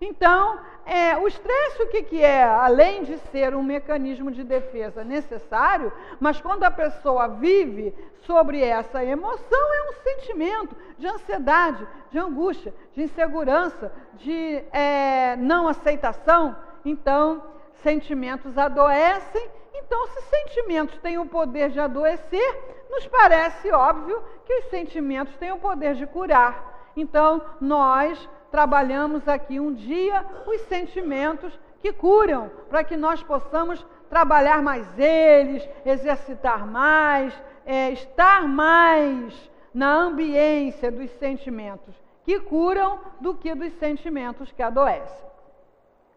Então, 0.00 0.58
é, 0.90 1.16
o 1.16 1.28
estresse, 1.28 1.84
o 1.84 1.86
que, 1.86 2.02
que 2.02 2.20
é? 2.20 2.42
Além 2.42 3.04
de 3.04 3.16
ser 3.30 3.54
um 3.54 3.62
mecanismo 3.62 4.28
de 4.28 4.42
defesa 4.42 5.04
necessário, 5.04 5.92
mas 6.18 6.40
quando 6.40 6.64
a 6.64 6.70
pessoa 6.70 7.28
vive 7.28 7.94
sobre 8.26 8.60
essa 8.60 9.04
emoção, 9.04 9.72
é 9.72 9.88
um 9.88 9.92
sentimento 10.02 10.76
de 10.98 11.06
ansiedade, 11.06 11.86
de 12.10 12.18
angústia, 12.18 12.74
de 12.92 13.04
insegurança, 13.04 13.92
de 14.14 14.64
é, 14.72 15.36
não 15.36 15.68
aceitação. 15.68 16.56
Então, 16.84 17.40
sentimentos 17.84 18.58
adoecem. 18.58 19.48
Então, 19.72 20.08
se 20.08 20.22
sentimentos 20.22 20.98
têm 20.98 21.18
o 21.18 21.26
poder 21.26 21.70
de 21.70 21.78
adoecer, 21.78 22.58
nos 22.90 23.06
parece 23.06 23.70
óbvio 23.70 24.20
que 24.44 24.54
os 24.54 24.64
sentimentos 24.70 25.36
têm 25.36 25.52
o 25.52 25.60
poder 25.60 25.94
de 25.94 26.04
curar. 26.08 26.90
Então, 26.96 27.40
nós 27.60 28.28
trabalhamos 28.50 29.26
aqui 29.28 29.60
um 29.60 29.72
dia 29.72 30.24
os 30.46 30.60
sentimentos 30.62 31.58
que 31.80 31.92
curam, 31.92 32.50
para 32.68 32.84
que 32.84 32.96
nós 32.96 33.22
possamos 33.22 33.84
trabalhar 34.08 34.62
mais 34.62 34.86
eles, 34.98 35.66
exercitar 35.84 36.66
mais, 36.66 37.32
é, 37.64 37.90
estar 37.90 38.46
mais 38.46 39.50
na 39.72 39.94
ambiência 39.94 40.90
dos 40.90 41.10
sentimentos 41.12 41.94
que 42.24 42.38
curam 42.40 42.98
do 43.20 43.34
que 43.34 43.54
dos 43.54 43.72
sentimentos 43.74 44.52
que 44.52 44.62
adoecem. 44.62 45.30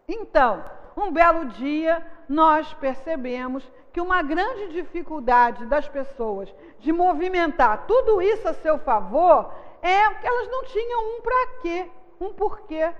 Então, 0.06 0.62
um 0.96 1.10
belo 1.10 1.46
dia, 1.46 2.04
nós 2.28 2.72
percebemos 2.74 3.68
que 3.92 4.00
uma 4.00 4.22
grande 4.22 4.72
dificuldade 4.72 5.64
das 5.66 5.88
pessoas 5.88 6.52
de 6.80 6.92
movimentar 6.92 7.86
tudo 7.86 8.20
isso 8.20 8.46
a 8.46 8.54
seu 8.54 8.78
favor 8.78 9.52
é 9.80 10.10
que 10.14 10.26
elas 10.26 10.48
não 10.48 10.64
tinham 10.64 11.16
um 11.16 11.20
para 11.20 11.46
quê 11.62 11.90
um 12.20 12.32
porquê. 12.32 12.92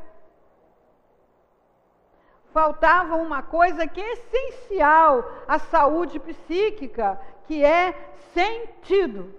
Faltava 2.53 3.17
uma 3.17 3.43
coisa 3.43 3.87
que 3.87 4.01
é 4.01 4.13
essencial 4.13 5.25
à 5.49 5.59
saúde 5.59 6.21
psíquica, 6.21 7.21
que 7.47 7.65
é 7.65 7.93
sentido. 8.33 9.35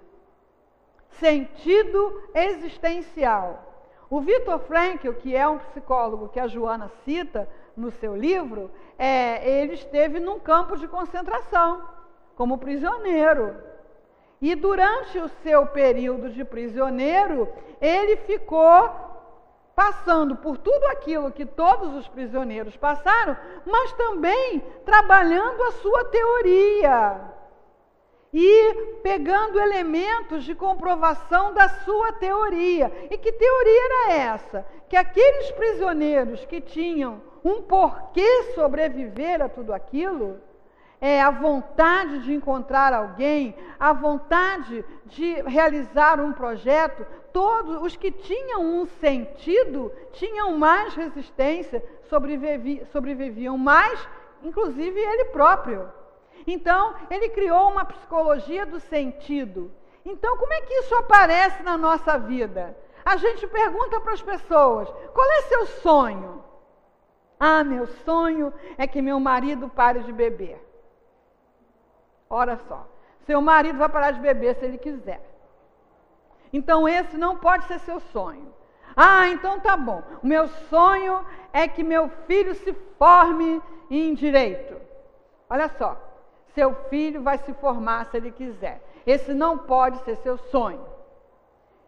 Sentido 1.12 2.22
existencial. 2.34 3.62
O 4.10 4.20
Victor 4.20 4.58
Frankl, 4.60 5.12
que 5.12 5.34
é 5.34 5.48
um 5.48 5.58
psicólogo 5.58 6.28
que 6.28 6.38
a 6.38 6.46
Joana 6.46 6.90
cita 7.04 7.48
no 7.76 7.90
seu 7.90 8.14
livro, 8.14 8.70
é, 8.98 9.62
ele 9.62 9.74
esteve 9.74 10.20
num 10.20 10.38
campo 10.38 10.76
de 10.76 10.86
concentração 10.86 11.82
como 12.36 12.58
prisioneiro. 12.58 13.56
E 14.40 14.54
durante 14.54 15.18
o 15.18 15.28
seu 15.42 15.66
período 15.66 16.28
de 16.30 16.44
prisioneiro, 16.44 17.48
ele 17.80 18.16
ficou 18.18 19.05
passando 19.76 20.34
por 20.36 20.56
tudo 20.56 20.86
aquilo 20.86 21.30
que 21.30 21.44
todos 21.44 21.94
os 21.94 22.08
prisioneiros 22.08 22.74
passaram, 22.78 23.36
mas 23.66 23.92
também 23.92 24.60
trabalhando 24.86 25.62
a 25.64 25.72
sua 25.72 26.02
teoria 26.06 27.20
e 28.32 29.00
pegando 29.02 29.60
elementos 29.60 30.44
de 30.44 30.54
comprovação 30.54 31.52
da 31.52 31.68
sua 31.68 32.10
teoria. 32.12 32.90
E 33.10 33.18
que 33.18 33.30
teoria 33.30 33.84
era 33.84 34.12
essa? 34.14 34.66
Que 34.88 34.96
aqueles 34.96 35.50
prisioneiros 35.52 36.46
que 36.46 36.62
tinham 36.62 37.20
um 37.44 37.60
porquê 37.60 38.54
sobreviver 38.54 39.42
a 39.42 39.48
tudo 39.48 39.74
aquilo, 39.74 40.40
é, 41.00 41.20
a 41.20 41.30
vontade 41.30 42.20
de 42.20 42.32
encontrar 42.32 42.92
alguém, 42.92 43.54
a 43.78 43.92
vontade 43.92 44.84
de 45.04 45.34
realizar 45.42 46.20
um 46.20 46.32
projeto, 46.32 47.06
todos 47.32 47.82
os 47.82 47.96
que 47.96 48.10
tinham 48.10 48.62
um 48.62 48.86
sentido 48.86 49.92
tinham 50.12 50.56
mais 50.56 50.94
resistência, 50.94 51.84
sobrevivi, 52.08 52.84
sobreviviam 52.92 53.58
mais, 53.58 54.08
inclusive 54.42 54.98
ele 54.98 55.26
próprio. 55.26 55.90
Então, 56.46 56.94
ele 57.10 57.28
criou 57.30 57.70
uma 57.70 57.84
psicologia 57.84 58.64
do 58.64 58.80
sentido. 58.80 59.70
Então, 60.04 60.36
como 60.36 60.52
é 60.52 60.60
que 60.62 60.74
isso 60.74 60.94
aparece 60.94 61.62
na 61.62 61.76
nossa 61.76 62.16
vida? 62.18 62.76
A 63.04 63.16
gente 63.16 63.46
pergunta 63.46 64.00
para 64.00 64.12
as 64.12 64.22
pessoas: 64.22 64.88
qual 65.12 65.30
é 65.32 65.42
seu 65.42 65.66
sonho? 65.66 66.44
Ah, 67.38 67.62
meu 67.62 67.86
sonho 67.86 68.52
é 68.78 68.86
que 68.86 69.02
meu 69.02 69.20
marido 69.20 69.68
pare 69.68 70.00
de 70.00 70.12
beber. 70.12 70.65
Ora 72.28 72.58
só, 72.68 72.86
seu 73.24 73.40
marido 73.40 73.78
vai 73.78 73.88
parar 73.88 74.10
de 74.10 74.20
beber 74.20 74.56
se 74.56 74.64
ele 74.64 74.78
quiser. 74.78 75.20
Então 76.52 76.88
esse 76.88 77.16
não 77.16 77.36
pode 77.36 77.64
ser 77.64 77.78
seu 77.80 78.00
sonho. 78.00 78.54
Ah, 78.96 79.28
então 79.28 79.60
tá 79.60 79.76
bom. 79.76 80.02
O 80.22 80.26
meu 80.26 80.48
sonho 80.48 81.24
é 81.52 81.68
que 81.68 81.82
meu 81.82 82.08
filho 82.26 82.54
se 82.54 82.72
forme 82.98 83.62
em 83.90 84.14
direito. 84.14 84.76
Olha 85.50 85.68
só, 85.68 85.96
seu 86.54 86.74
filho 86.88 87.22
vai 87.22 87.38
se 87.38 87.52
formar 87.54 88.06
se 88.06 88.16
ele 88.16 88.30
quiser. 88.30 88.82
Esse 89.06 89.34
não 89.34 89.58
pode 89.58 89.98
ser 89.98 90.16
seu 90.16 90.38
sonho. 90.38 90.84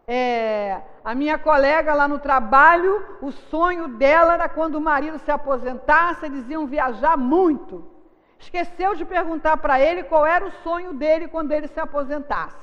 É, 0.07 0.81
a 1.03 1.13
minha 1.13 1.37
colega 1.37 1.93
lá 1.93 2.07
no 2.07 2.19
trabalho, 2.19 3.17
o 3.21 3.31
sonho 3.31 3.87
dela 3.89 4.33
era 4.33 4.49
quando 4.49 4.75
o 4.75 4.81
marido 4.81 5.19
se 5.19 5.31
aposentasse, 5.31 6.25
eles 6.25 6.49
iam 6.49 6.65
viajar 6.65 7.17
muito 7.17 7.98
esqueceu 8.39 8.95
de 8.95 9.05
perguntar 9.05 9.57
para 9.57 9.79
ele 9.79 10.03
qual 10.03 10.25
era 10.25 10.45
o 10.45 10.51
sonho 10.63 10.93
dele 10.93 11.27
quando 11.27 11.51
ele 11.51 11.67
se 11.67 11.79
aposentasse. 11.79 12.57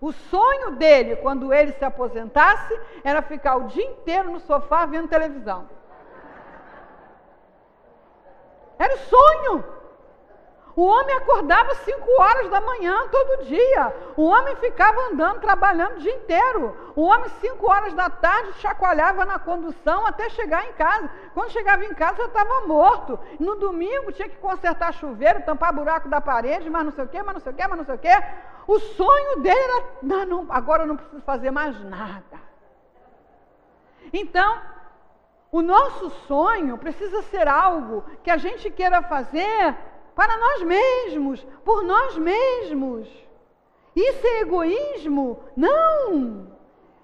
O 0.00 0.12
sonho 0.12 0.72
dele, 0.76 1.16
quando 1.16 1.52
ele 1.52 1.72
se 1.72 1.84
aposentasse, 1.84 2.78
era 3.04 3.20
ficar 3.22 3.56
o 3.56 3.68
dia 3.68 3.84
inteiro 3.84 4.30
no 4.30 4.40
sofá 4.40 4.86
vendo 4.86 5.08
televisão. 5.08 5.68
Era 8.78 8.94
o 8.94 8.98
sonho. 8.98 9.79
O 10.80 10.84
homem 10.86 11.14
acordava 11.14 11.74
5 11.74 12.22
horas 12.22 12.48
da 12.48 12.58
manhã 12.58 13.06
todo 13.08 13.44
dia. 13.44 13.94
O 14.16 14.24
homem 14.24 14.56
ficava 14.56 14.98
andando, 15.08 15.38
trabalhando 15.38 15.96
o 15.96 15.98
dia 15.98 16.14
inteiro. 16.14 16.74
O 16.96 17.02
homem, 17.02 17.28
5 17.28 17.70
horas 17.70 17.92
da 17.92 18.08
tarde, 18.08 18.54
chacoalhava 18.54 19.26
na 19.26 19.38
condução 19.38 20.06
até 20.06 20.30
chegar 20.30 20.66
em 20.66 20.72
casa. 20.72 21.10
Quando 21.34 21.50
chegava 21.50 21.84
em 21.84 21.92
casa, 21.92 22.22
já 22.22 22.24
estava 22.24 22.66
morto. 22.66 23.20
No 23.38 23.56
domingo, 23.56 24.10
tinha 24.10 24.26
que 24.26 24.38
consertar 24.38 24.94
chuveiro, 24.94 25.42
tampar 25.42 25.70
buraco 25.70 26.08
da 26.08 26.18
parede, 26.18 26.70
mas 26.70 26.82
não 26.82 26.92
sei 26.92 27.04
o 27.04 27.08
quê, 27.08 27.22
mas 27.22 27.34
não 27.34 27.42
sei 27.42 27.52
o 27.52 27.56
quê, 27.56 27.66
mas 27.68 27.76
não 27.76 27.84
sei 27.84 27.94
o 27.96 27.98
quê. 27.98 28.22
O 28.66 28.78
sonho 28.78 29.40
dele 29.40 29.60
era: 29.60 29.84
não, 30.02 30.24
não, 30.24 30.46
agora 30.48 30.84
eu 30.84 30.86
não 30.86 30.96
preciso 30.96 31.20
fazer 31.20 31.50
mais 31.50 31.78
nada. 31.84 32.40
Então, 34.14 34.62
o 35.52 35.60
nosso 35.60 36.08
sonho 36.26 36.78
precisa 36.78 37.20
ser 37.24 37.46
algo 37.46 38.02
que 38.22 38.30
a 38.30 38.38
gente 38.38 38.70
queira 38.70 39.02
fazer 39.02 39.76
para 40.14 40.36
nós 40.36 40.62
mesmos, 40.62 41.46
por 41.64 41.82
nós 41.82 42.16
mesmos. 42.16 43.08
Isso 43.94 44.26
é 44.26 44.40
egoísmo? 44.40 45.42
Não! 45.56 46.50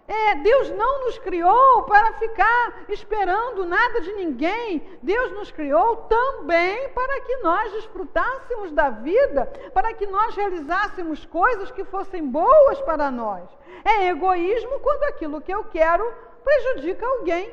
É, 0.08 0.36
Deus 0.36 0.70
não 0.70 1.04
nos 1.04 1.18
criou 1.18 1.82
para 1.82 2.12
ficar 2.12 2.84
esperando 2.88 3.66
nada 3.66 4.00
de 4.00 4.12
ninguém. 4.12 4.98
Deus 5.02 5.32
nos 5.32 5.50
criou 5.50 5.96
também 6.08 6.88
para 6.90 7.20
que 7.22 7.36
nós 7.38 7.72
desfrutássemos 7.72 8.70
da 8.70 8.88
vida, 8.88 9.46
para 9.74 9.92
que 9.94 10.06
nós 10.06 10.36
realizássemos 10.36 11.24
coisas 11.26 11.72
que 11.72 11.84
fossem 11.84 12.24
boas 12.24 12.80
para 12.82 13.10
nós. 13.10 13.48
É 13.84 14.06
egoísmo 14.06 14.78
quando 14.78 15.02
aquilo 15.04 15.40
que 15.40 15.52
eu 15.52 15.64
quero 15.64 16.08
prejudica 16.44 17.04
alguém. 17.04 17.52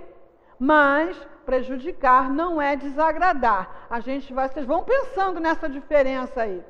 Mas 0.60 1.18
prejudicar 1.46 2.30
não 2.30 2.62
é 2.62 2.76
desagradar. 2.76 3.70
A 3.90 4.00
gente 4.00 4.34
vai, 4.34 4.50
vocês 4.50 4.66
vão 4.66 4.84
pensando 4.84 5.40
nessa 5.40 5.70
diferença 5.70 6.42
aí. 6.42 6.64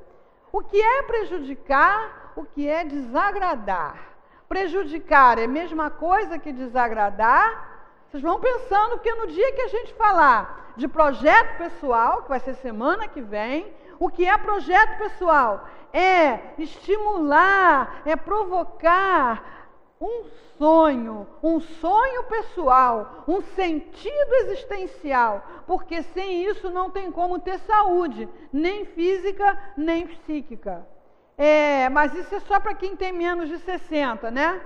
O 0.52 0.62
que 0.62 0.82
é 0.82 1.02
prejudicar, 1.04 2.34
o 2.36 2.44
que 2.44 2.68
é 2.68 2.84
desagradar? 2.84 3.96
Prejudicar 4.48 5.40
é 5.40 5.46
a 5.46 5.48
mesma 5.48 5.90
coisa 5.90 6.38
que 6.38 6.52
desagradar? 6.52 7.72
Vocês 8.10 8.22
vão 8.22 8.40
pensando 8.40 9.00
que 9.00 9.12
no 9.16 9.28
dia 9.28 9.52
que 9.54 9.62
a 9.62 9.68
gente 9.68 9.94
falar 9.96 10.74
de 10.78 10.88
projeto 10.88 11.58
pessoal, 11.58 12.22
que 12.22 12.30
vai 12.30 12.40
ser 12.40 12.54
semana 12.56 13.08
que 13.08 13.22
vem, 13.22 13.74
o 14.00 14.10
que 14.10 14.26
é 14.26 14.38
projeto 14.38 14.98
pessoal? 14.98 15.68
É 15.92 16.40
estimular, 16.58 18.02
é 18.06 18.16
provocar 18.16 19.63
um 20.04 20.26
sonho, 20.58 21.26
um 21.42 21.62
sonho 21.62 22.24
pessoal, 22.26 23.24
um 23.26 23.42
sentido 23.42 24.34
existencial, 24.42 25.42
porque 25.66 26.04
sem 26.04 26.44
isso 26.44 26.70
não 26.70 26.90
tem 26.90 27.10
como 27.10 27.40
ter 27.40 27.58
saúde, 27.60 28.28
nem 28.52 28.86
física, 28.86 29.58
nem 29.78 30.06
psíquica. 30.06 30.86
É, 31.38 31.88
mas 31.90 32.14
isso 32.14 32.36
é 32.36 32.40
só 32.42 32.60
para 32.60 32.74
quem 32.76 32.96
tem 32.96 33.14
menos 33.14 33.48
de 33.48 33.58
60, 33.60 34.30
né? 34.30 34.62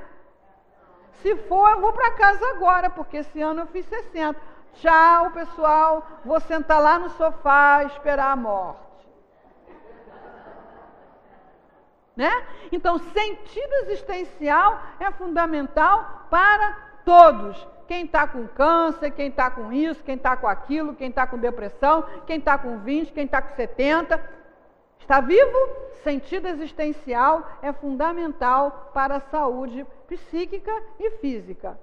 Se 1.21 1.35
for, 1.35 1.69
eu 1.69 1.81
vou 1.81 1.93
para 1.93 2.11
casa 2.11 2.45
agora, 2.55 2.89
porque 2.89 3.17
esse 3.17 3.41
ano 3.41 3.61
eu 3.61 3.67
fiz 3.67 3.85
60. 3.85 4.39
Tchau, 4.75 5.31
pessoal. 5.31 6.05
Vou 6.25 6.39
sentar 6.41 6.81
lá 6.81 6.99
no 6.99 7.09
sofá 7.11 7.83
e 7.83 7.87
esperar 7.87 8.31
a 8.31 8.35
morte. 8.35 8.86
Né? 12.17 12.31
Então, 12.71 12.97
sentido 12.97 13.73
existencial 13.83 14.81
é 14.99 15.11
fundamental 15.11 16.25
para 16.31 16.75
todos. 17.05 17.67
Quem 17.87 18.05
está 18.05 18.27
com 18.27 18.47
câncer, 18.47 19.11
quem 19.11 19.27
está 19.27 19.51
com 19.51 19.71
isso, 19.71 20.03
quem 20.03 20.15
está 20.15 20.35
com 20.35 20.47
aquilo, 20.47 20.95
quem 20.95 21.09
está 21.09 21.27
com 21.27 21.37
depressão, 21.37 22.03
quem 22.25 22.39
está 22.39 22.57
com 22.57 22.79
20, 22.79 23.13
quem 23.13 23.25
está 23.25 23.39
com 23.39 23.55
70. 23.55 24.37
Está 24.99 25.21
vivo? 25.21 25.57
Sentido 26.03 26.47
existencial 26.47 27.47
é 27.61 27.71
fundamental 27.71 28.89
para 28.93 29.17
a 29.17 29.21
saúde 29.21 29.85
psíquica 30.07 30.73
e 30.99 31.11
física. 31.11 31.79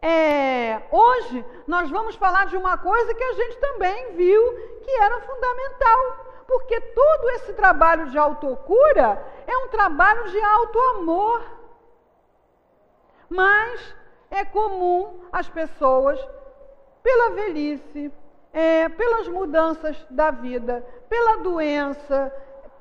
É, 0.00 0.80
hoje 0.92 1.44
nós 1.66 1.90
vamos 1.90 2.14
falar 2.14 2.46
de 2.46 2.56
uma 2.56 2.78
coisa 2.78 3.14
que 3.14 3.24
a 3.24 3.32
gente 3.32 3.56
também 3.56 4.12
viu 4.12 4.42
que 4.84 4.90
era 4.92 5.20
fundamental, 5.22 6.27
porque 6.48 6.80
todo 6.80 7.30
esse 7.32 7.52
trabalho 7.52 8.06
de 8.06 8.16
autocura 8.16 9.22
é 9.46 9.58
um 9.58 9.68
trabalho 9.68 10.30
de 10.30 10.40
auto-amor. 10.40 11.44
Mas 13.28 13.94
é 14.30 14.46
comum 14.46 15.20
as 15.30 15.46
pessoas, 15.50 16.18
pela 17.02 17.32
velhice, 17.32 18.10
é, 18.50 18.88
pelas 18.88 19.28
mudanças 19.28 19.94
da 20.08 20.30
vida, 20.30 20.82
pela 21.06 21.36
doença, 21.36 22.34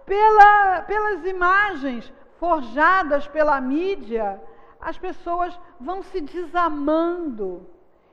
pela, 0.05 0.83
pelas 0.83 1.25
imagens 1.25 2.13
forjadas 2.39 3.27
pela 3.27 3.59
mídia, 3.59 4.41
as 4.79 4.97
pessoas 4.97 5.59
vão 5.77 6.01
se 6.03 6.21
desamando. 6.21 7.67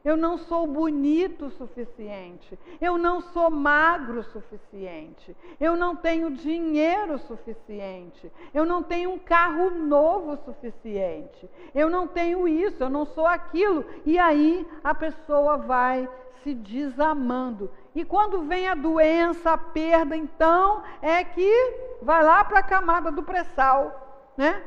Eu 0.04 0.18
não 0.18 0.36
sou 0.36 0.66
bonito 0.66 1.46
o 1.46 1.50
suficiente. 1.50 2.58
Eu 2.78 2.98
não 2.98 3.22
sou 3.22 3.50
magro 3.50 4.20
o 4.20 4.24
suficiente. 4.24 5.34
Eu 5.58 5.76
não 5.76 5.96
tenho 5.96 6.30
dinheiro 6.30 7.14
o 7.14 7.18
suficiente. 7.18 8.30
Eu 8.52 8.66
não 8.66 8.82
tenho 8.82 9.12
um 9.12 9.18
carro 9.18 9.70
novo 9.70 10.32
o 10.32 10.36
suficiente. 10.44 11.48
Eu 11.74 11.88
não 11.88 12.06
tenho 12.06 12.46
isso, 12.46 12.82
eu 12.82 12.90
não 12.90 13.06
sou 13.06 13.26
aquilo. 13.26 13.82
E 14.04 14.18
aí 14.18 14.66
a 14.84 14.94
pessoa 14.94 15.56
vai 15.56 16.06
se 16.42 16.52
desamando. 16.52 17.70
E 17.94 18.04
quando 18.04 18.42
vem 18.42 18.68
a 18.68 18.74
doença, 18.74 19.52
a 19.52 19.58
perda, 19.58 20.14
então 20.14 20.82
é 21.00 21.24
que 21.24 21.96
vai 22.02 22.22
lá 22.22 22.44
para 22.44 22.58
a 22.58 22.62
camada 22.62 23.10
do 23.10 23.22
pré-sal, 23.22 24.34
né? 24.36 24.62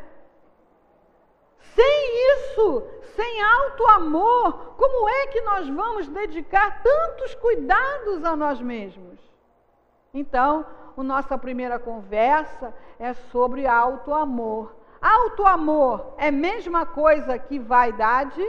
Sem 1.77 2.33
isso, 2.33 2.83
sem 3.15 3.43
alto 3.43 3.85
amor, 3.85 4.73
como 4.77 5.07
é 5.07 5.27
que 5.27 5.41
nós 5.41 5.69
vamos 5.69 6.07
dedicar 6.07 6.81
tantos 6.81 7.35
cuidados 7.35 8.23
a 8.25 8.35
nós 8.35 8.59
mesmos? 8.59 9.19
Então, 10.11 10.65
a 10.97 11.03
nossa 11.03 11.37
primeira 11.37 11.77
conversa 11.77 12.73
é 12.97 13.13
sobre 13.13 13.67
alto 13.67 14.11
amor. 14.11 14.75
Alto 14.99 15.45
amor 15.45 16.15
é 16.17 16.29
a 16.29 16.31
mesma 16.31 16.83
coisa 16.83 17.37
que 17.37 17.59
vaidade? 17.59 18.43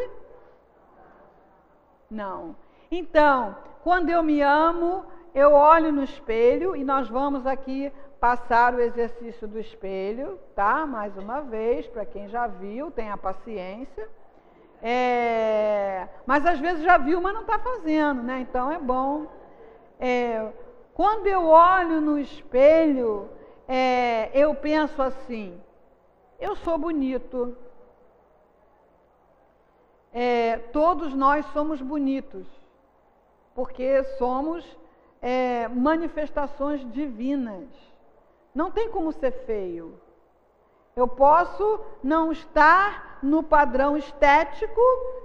Não. 2.10 2.56
Então, 2.90 3.58
quando 3.84 4.08
eu 4.08 4.22
me 4.22 4.40
amo, 4.40 5.04
eu 5.34 5.52
olho 5.52 5.92
no 5.92 6.02
espelho 6.02 6.74
e 6.74 6.82
nós 6.82 7.10
vamos 7.10 7.46
aqui 7.46 7.92
passar 8.20 8.74
o 8.74 8.80
exercício 8.80 9.46
do 9.46 9.58
espelho, 9.58 10.38
tá? 10.54 10.86
Mais 10.86 11.16
uma 11.16 11.40
vez, 11.40 11.86
para 11.86 12.04
quem 12.04 12.28
já 12.28 12.46
viu, 12.46 12.90
tenha 12.90 13.16
paciência. 13.16 14.08
É, 14.82 16.08
mas 16.26 16.46
às 16.46 16.58
vezes 16.58 16.84
já 16.84 16.98
viu, 16.98 17.20
mas 17.20 17.34
não 17.34 17.42
está 17.42 17.58
fazendo, 17.58 18.22
né? 18.22 18.40
Então 18.40 18.70
é 18.70 18.78
bom. 18.78 19.26
É, 19.98 20.52
quando 20.94 21.26
eu 21.26 21.46
olho 21.46 22.00
no 22.00 22.18
espelho, 22.18 23.28
é, 23.66 24.30
eu 24.32 24.54
penso 24.54 25.00
assim: 25.00 25.60
eu 26.38 26.56
sou 26.56 26.78
bonito. 26.78 27.56
É, 30.12 30.56
todos 30.72 31.12
nós 31.14 31.44
somos 31.52 31.82
bonitos, 31.82 32.46
porque 33.54 34.02
somos 34.16 34.64
é, 35.20 35.68
manifestações 35.68 36.80
divinas. 36.92 37.68
Não 38.58 38.72
tem 38.72 38.90
como 38.90 39.12
ser 39.12 39.30
feio. 39.46 40.00
Eu 40.96 41.06
posso 41.06 41.78
não 42.02 42.32
estar 42.32 43.20
no 43.22 43.40
padrão 43.40 43.96
estético 43.96 44.80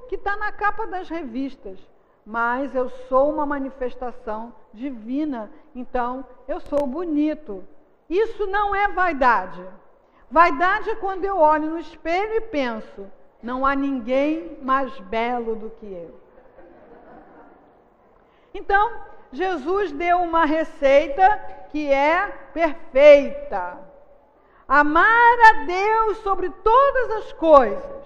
que 0.07 0.13
está 0.13 0.37
na 0.37 0.51
capa 0.51 0.85
das 0.85 1.09
revistas, 1.09 1.79
mas 2.23 2.75
eu 2.75 2.91
sou 3.09 3.31
uma 3.31 3.43
manifestação 3.43 4.53
divina, 4.71 5.49
então 5.73 6.23
eu 6.47 6.59
sou 6.59 6.85
bonito. 6.85 7.63
Isso 8.07 8.45
não 8.45 8.75
é 8.75 8.87
vaidade. 8.89 9.67
Vaidade 10.29 10.91
é 10.91 10.95
quando 10.95 11.25
eu 11.25 11.39
olho 11.39 11.71
no 11.71 11.79
espelho 11.79 12.35
e 12.35 12.41
penso: 12.41 13.07
não 13.41 13.65
há 13.65 13.75
ninguém 13.75 14.59
mais 14.61 14.99
belo 14.99 15.55
do 15.55 15.71
que 15.71 15.87
eu. 15.87 16.13
Então, 18.53 18.91
Jesus 19.33 19.91
deu 19.91 20.19
uma 20.19 20.45
receita 20.45 21.27
que 21.71 21.91
é 21.91 22.27
perfeita. 22.53 23.79
Amar 24.67 25.39
a 25.49 25.65
Deus 25.65 26.17
sobre 26.19 26.49
todas 26.49 27.11
as 27.17 27.33
coisas. 27.33 28.03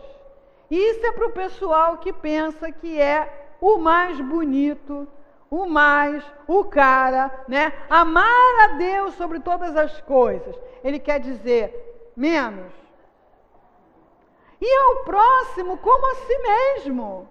Isso 0.71 1.05
é 1.05 1.11
para 1.11 1.27
o 1.27 1.31
pessoal 1.31 1.97
que 1.97 2.11
pensa 2.11 2.71
que 2.71 2.99
é 2.99 3.55
o 3.61 3.77
mais 3.77 4.19
bonito, 4.19 5.07
o 5.49 5.65
mais, 5.65 6.23
o 6.47 6.63
cara, 6.63 7.31
né? 7.47 7.73
Amar 7.89 8.59
a 8.63 8.67
Deus 8.77 9.13
sobre 9.15 9.39
todas 9.39 9.75
as 9.75 10.01
coisas. 10.01 10.55
Ele 10.83 10.99
quer 10.99 11.19
dizer 11.19 12.11
menos. 12.15 12.71
E 14.59 14.75
ao 14.75 15.03
próximo 15.03 15.77
como 15.77 16.11
a 16.11 16.15
si 16.15 16.37
mesmo. 16.39 17.29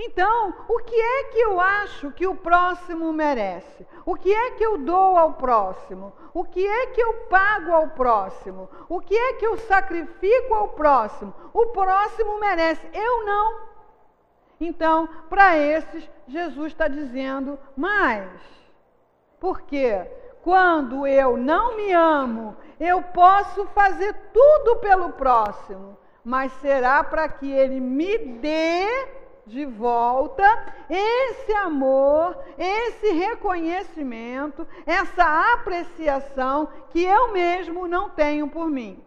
Então, 0.00 0.54
o 0.68 0.78
que 0.78 0.94
é 0.94 1.24
que 1.24 1.38
eu 1.40 1.60
acho 1.60 2.12
que 2.12 2.24
o 2.24 2.36
próximo 2.36 3.12
merece? 3.12 3.84
O 4.06 4.14
que 4.14 4.32
é 4.32 4.52
que 4.52 4.64
eu 4.64 4.78
dou 4.78 5.18
ao 5.18 5.32
próximo? 5.32 6.12
O 6.32 6.44
que 6.44 6.64
é 6.64 6.86
que 6.86 7.00
eu 7.00 7.14
pago 7.28 7.72
ao 7.72 7.88
próximo? 7.88 8.70
O 8.88 9.00
que 9.00 9.16
é 9.16 9.32
que 9.32 9.44
eu 9.44 9.56
sacrifico 9.56 10.54
ao 10.54 10.68
próximo? 10.68 11.34
O 11.52 11.66
próximo 11.66 12.38
merece, 12.38 12.88
eu 12.94 13.26
não. 13.26 13.60
Então, 14.60 15.08
para 15.28 15.58
esses, 15.58 16.08
Jesus 16.28 16.68
está 16.68 16.86
dizendo 16.86 17.58
mais. 17.76 18.30
Porque 19.40 20.00
quando 20.42 21.08
eu 21.08 21.36
não 21.36 21.76
me 21.76 21.92
amo, 21.92 22.56
eu 22.78 23.02
posso 23.02 23.66
fazer 23.66 24.14
tudo 24.32 24.76
pelo 24.76 25.10
próximo, 25.14 25.98
mas 26.22 26.52
será 26.60 27.02
para 27.02 27.28
que 27.28 27.50
ele 27.50 27.80
me 27.80 28.16
dê 28.16 29.17
de 29.48 29.64
volta 29.64 30.44
esse 30.88 31.52
amor, 31.52 32.38
esse 32.56 33.10
reconhecimento, 33.12 34.66
essa 34.86 35.52
apreciação 35.54 36.68
que 36.90 37.02
eu 37.02 37.32
mesmo 37.32 37.88
não 37.88 38.10
tenho 38.10 38.48
por 38.48 38.70
mim. 38.70 39.02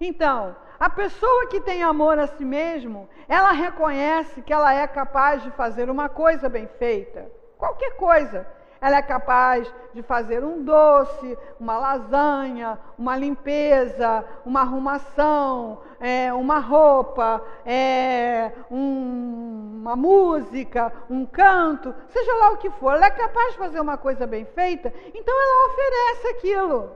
Então, 0.00 0.56
a 0.78 0.90
pessoa 0.90 1.48
que 1.48 1.60
tem 1.60 1.82
amor 1.82 2.18
a 2.18 2.26
si 2.26 2.44
mesmo, 2.44 3.08
ela 3.28 3.52
reconhece 3.52 4.42
que 4.42 4.52
ela 4.52 4.74
é 4.74 4.86
capaz 4.86 5.42
de 5.42 5.50
fazer 5.52 5.88
uma 5.88 6.08
coisa 6.08 6.48
bem 6.48 6.66
feita, 6.78 7.30
qualquer 7.56 7.96
coisa. 7.96 8.46
Ela 8.80 8.98
é 8.98 9.02
capaz 9.02 9.72
de 9.94 10.02
fazer 10.02 10.44
um 10.44 10.62
doce, 10.62 11.38
uma 11.58 11.78
lasanha, 11.78 12.78
uma 12.98 13.16
limpeza, 13.16 14.24
uma 14.44 14.60
arrumação, 14.60 15.80
é, 15.98 16.32
uma 16.32 16.58
roupa, 16.58 17.42
é, 17.64 18.52
um, 18.70 19.80
uma 19.80 19.96
música, 19.96 20.92
um 21.08 21.24
canto, 21.24 21.94
seja 22.08 22.34
lá 22.34 22.50
o 22.50 22.58
que 22.58 22.70
for. 22.70 22.94
Ela 22.94 23.06
é 23.06 23.10
capaz 23.10 23.52
de 23.52 23.58
fazer 23.58 23.80
uma 23.80 23.96
coisa 23.96 24.26
bem 24.26 24.44
feita, 24.44 24.92
então 25.14 25.34
ela 25.34 25.72
oferece 25.72 26.28
aquilo. 26.28 26.90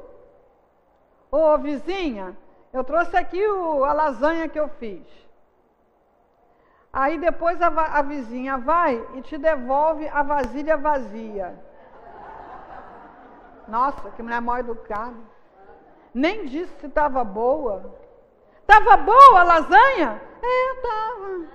Ô 1.30 1.56
vizinha, 1.58 2.36
eu 2.72 2.84
trouxe 2.84 3.16
aqui 3.16 3.44
o, 3.46 3.84
a 3.84 3.92
lasanha 3.92 4.48
que 4.48 4.58
eu 4.58 4.68
fiz. 4.68 5.06
Aí 6.92 7.18
depois 7.18 7.60
a, 7.62 7.68
a 7.68 8.02
vizinha 8.02 8.58
vai 8.58 9.00
e 9.14 9.22
te 9.22 9.38
devolve 9.38 10.08
a 10.08 10.22
vasilha 10.22 10.76
vazia. 10.76 11.69
Nossa, 13.70 14.10
que 14.10 14.22
mulher 14.22 14.40
mal 14.40 14.58
educada. 14.58 15.16
Nem 16.12 16.46
disse 16.46 16.74
se 16.80 16.86
estava 16.86 17.22
boa. 17.22 17.94
Estava 18.60 18.96
boa 18.96 19.40
a 19.40 19.44
lasanha? 19.44 20.20
É, 20.42 20.72
estava. 20.74 21.46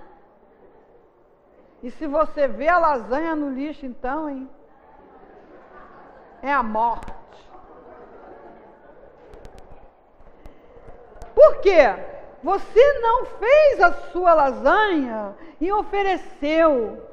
E 1.83 1.91
se 1.91 2.07
você 2.07 2.47
vê 2.47 2.69
a 2.69 2.79
lasanha 2.79 3.35
no 3.35 3.49
lixo, 3.49 3.85
então, 3.85 4.29
hein? 4.29 4.49
É 6.41 6.51
a 6.53 6.63
morte. 6.63 7.13
Por 11.35 11.57
quê? 11.57 11.83
Você 12.41 12.99
não 13.01 13.25
fez 13.25 13.81
a 13.81 13.93
sua 14.11 14.33
lasanha 14.33 15.35
e 15.59 15.71
ofereceu 15.71 17.03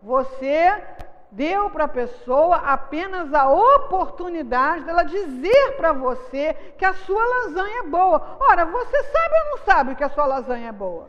Você 0.00 0.95
deu 1.30 1.70
para 1.70 1.84
a 1.84 1.88
pessoa 1.88 2.56
apenas 2.56 3.32
a 3.34 3.48
oportunidade 3.48 4.84
dela 4.84 5.02
dizer 5.02 5.76
para 5.76 5.92
você 5.92 6.54
que 6.78 6.84
a 6.84 6.94
sua 6.94 7.24
lasanha 7.24 7.80
é 7.80 7.86
boa. 7.86 8.36
Ora, 8.40 8.64
você 8.64 9.02
sabe 9.02 9.34
ou 9.44 9.50
não 9.50 9.64
sabe 9.64 9.94
que 9.94 10.04
a 10.04 10.08
sua 10.10 10.26
lasanha 10.26 10.68
é 10.68 10.72
boa? 10.72 11.08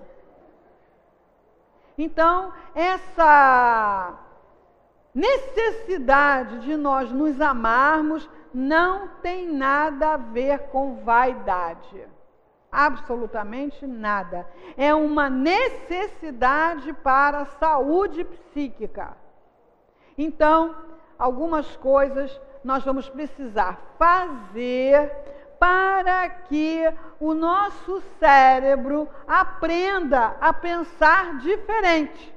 Então, 1.98 2.54
essa 2.76 4.14
necessidade 5.14 6.60
de 6.60 6.76
nós 6.76 7.12
nos 7.12 7.42
amarmos 7.42 8.30
não 8.54 9.08
tem 9.22 9.52
nada 9.52 10.14
a 10.14 10.18
ver 10.18 10.70
com 10.70 10.98
vaidade. 11.04 12.08
Absolutamente 12.72 13.88
nada. 13.88 14.48
É 14.76 14.94
uma 14.94 15.30
necessidade 15.30 16.94
para 16.94 17.40
a 17.40 17.46
saúde 17.46 18.24
psíquica. 18.24 19.16
Então, 20.18 20.76
algumas 21.18 21.76
coisas 21.78 22.42
nós 22.64 22.84
vamos 22.84 23.08
precisar 23.08 23.80
fazer 24.00 25.12
para 25.60 26.28
que 26.30 26.84
o 27.20 27.34
nosso 27.34 28.02
cérebro 28.20 29.08
aprenda 29.28 30.36
a 30.42 30.52
pensar 30.54 31.38
diferente. 31.38 32.36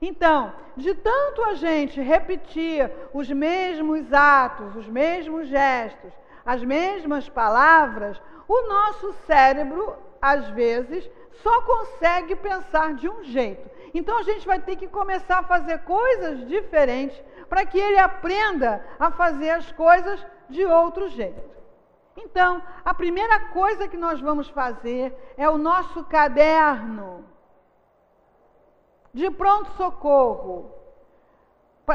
Então, 0.00 0.52
de 0.76 0.94
tanto 0.94 1.44
a 1.44 1.54
gente 1.54 2.00
repetir 2.00 2.90
os 3.12 3.30
mesmos 3.30 4.12
atos, 4.12 4.74
os 4.74 4.88
mesmos 4.88 5.46
gestos, 5.46 6.12
as 6.44 6.64
mesmas 6.64 7.28
palavras, 7.28 8.20
o 8.48 8.68
nosso 8.68 9.12
cérebro, 9.26 9.96
às 10.20 10.48
vezes, 10.50 11.08
só 11.42 11.62
consegue 11.62 12.34
pensar 12.34 12.94
de 12.94 13.08
um 13.08 13.22
jeito. 13.22 13.70
Então 13.94 14.18
a 14.18 14.22
gente 14.22 14.46
vai 14.46 14.58
ter 14.58 14.76
que 14.76 14.88
começar 14.88 15.38
a 15.38 15.42
fazer 15.42 15.78
coisas 15.80 16.46
diferentes 16.48 17.20
para 17.48 17.66
que 17.66 17.78
ele 17.78 17.98
aprenda 17.98 18.84
a 18.98 19.10
fazer 19.10 19.50
as 19.50 19.70
coisas 19.72 20.24
de 20.48 20.64
outro 20.64 21.08
jeito. 21.08 21.52
Então, 22.16 22.62
a 22.84 22.92
primeira 22.92 23.48
coisa 23.48 23.88
que 23.88 23.96
nós 23.96 24.20
vamos 24.20 24.48
fazer 24.48 25.14
é 25.36 25.48
o 25.48 25.58
nosso 25.58 26.04
caderno 26.04 27.24
de 29.12 29.30
pronto-socorro. 29.30 30.70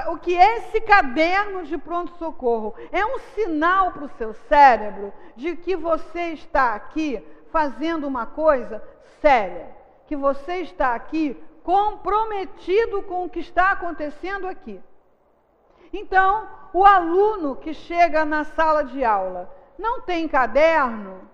O 0.09 0.17
que 0.17 0.37
é 0.37 0.57
esse 0.57 0.81
caderno 0.81 1.63
de 1.63 1.77
pronto-socorro? 1.77 2.75
É 2.91 3.05
um 3.05 3.19
sinal 3.33 3.91
para 3.91 4.03
o 4.03 4.09
seu 4.17 4.33
cérebro 4.33 5.13
de 5.35 5.55
que 5.55 5.75
você 5.75 6.33
está 6.33 6.75
aqui 6.75 7.23
fazendo 7.51 8.05
uma 8.05 8.25
coisa 8.25 8.83
séria, 9.21 9.75
que 10.05 10.15
você 10.15 10.57
está 10.57 10.93
aqui 10.93 11.41
comprometido 11.67 13.03
com 13.03 13.25
o 13.25 13.29
que 13.29 13.41
está 13.41 13.71
acontecendo 13.71 14.47
aqui. 14.47 14.81
Então, 15.91 16.47
o 16.71 16.85
aluno 16.85 17.57
que 17.57 17.73
chega 17.73 18.23
na 18.23 18.45
sala 18.45 18.85
de 18.85 19.03
aula 19.03 19.53
não 19.77 19.99
tem 19.99 20.29
caderno, 20.29 21.29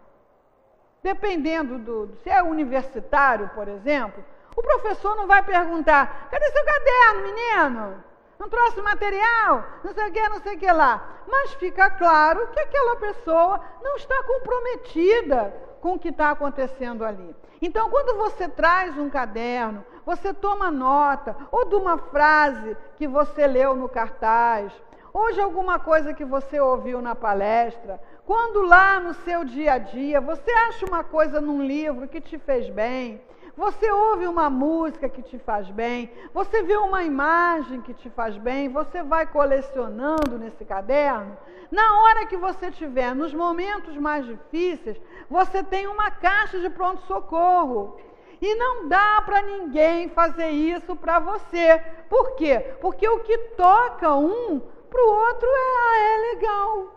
dependendo 1.04 1.78
do. 1.78 2.15
Se 2.24 2.32
é 2.32 2.41
universitário, 2.41 3.52
por 3.54 3.67
exemplo, 3.67 4.26
o 4.56 4.62
professor 4.63 5.15
não 5.15 5.28
vai 5.28 5.43
perguntar: 5.43 6.30
cadê 6.32 6.50
seu 6.50 6.65
caderno, 6.65 7.22
menino? 7.22 8.04
Não 8.39 8.50
trouxe 8.50 8.82
material? 8.82 9.63
Não 9.84 9.93
sei 9.93 10.10
o 10.10 10.12
que, 10.12 10.30
não 10.30 10.41
sei 10.41 10.56
o 10.56 10.60
que 10.60 10.72
lá. 10.72 11.22
Mas 11.28 11.54
fica 11.54 11.91
claro 11.91 12.48
que 12.48 12.60
aquela 12.60 12.96
pessoa 12.96 13.62
não 13.84 13.98
está 13.98 14.24
comprometida 14.24 15.54
com 15.80 15.93
o 15.93 16.00
que 16.00 16.10
está 16.10 16.32
acontecendo 16.32 17.06
ali. 17.06 17.36
Então, 17.62 17.88
quando 17.91 18.17
você 18.17 18.50
traz 18.50 18.98
um 18.98 19.12
caderno, 19.12 19.86
você 20.05 20.33
toma 20.33 20.69
nota, 20.71 21.35
ou 21.51 21.65
de 21.65 21.75
uma 21.75 21.97
frase 21.97 22.75
que 22.97 23.07
você 23.07 23.47
leu 23.47 23.75
no 23.75 23.89
cartaz, 23.89 24.71
ou 25.13 25.31
de 25.31 25.39
alguma 25.39 25.77
coisa 25.77 26.13
que 26.13 26.25
você 26.25 26.59
ouviu 26.59 27.01
na 27.01 27.13
palestra, 27.13 28.01
quando 28.25 28.61
lá 28.61 28.99
no 28.99 29.13
seu 29.13 29.43
dia 29.43 29.73
a 29.73 29.77
dia 29.77 30.19
você 30.19 30.51
acha 30.51 30.85
uma 30.85 31.03
coisa 31.03 31.39
num 31.39 31.63
livro 31.63 32.07
que 32.07 32.19
te 32.19 32.37
fez 32.37 32.69
bem, 32.69 33.21
você 33.55 33.91
ouve 33.91 34.25
uma 34.25 34.49
música 34.49 35.07
que 35.07 35.21
te 35.21 35.37
faz 35.37 35.69
bem, 35.69 36.11
você 36.33 36.63
vê 36.63 36.75
uma 36.75 37.03
imagem 37.03 37.81
que 37.81 37.93
te 37.93 38.09
faz 38.09 38.35
bem, 38.37 38.67
você 38.69 39.03
vai 39.03 39.27
colecionando 39.27 40.39
nesse 40.39 40.65
caderno. 40.65 41.37
Na 41.69 42.01
hora 42.01 42.25
que 42.25 42.35
você 42.35 42.71
tiver, 42.71 43.13
nos 43.13 43.31
momentos 43.31 43.95
mais 43.95 44.25
difíceis, 44.25 44.99
você 45.29 45.61
tem 45.61 45.85
uma 45.85 46.09
caixa 46.09 46.59
de 46.59 46.69
pronto-socorro. 46.69 47.95
E 48.43 48.56
não 48.56 48.89
dá 48.89 49.21
para 49.25 49.41
ninguém 49.41 50.10
fazer 50.10 50.49
isso 50.49 50.97
para 50.97 51.17
você. 51.17 51.82
Por 52.10 52.36
quê? 52.36 52.75
Porque 52.82 53.08
o 53.08 53.21
que 53.21 53.38
toca 53.56 54.13
um, 54.15 54.60
para 54.89 55.01
o 55.01 55.12
outro 55.15 55.47
é, 55.47 55.77
ah, 55.79 55.97
é 55.97 56.17
legal. 56.34 56.88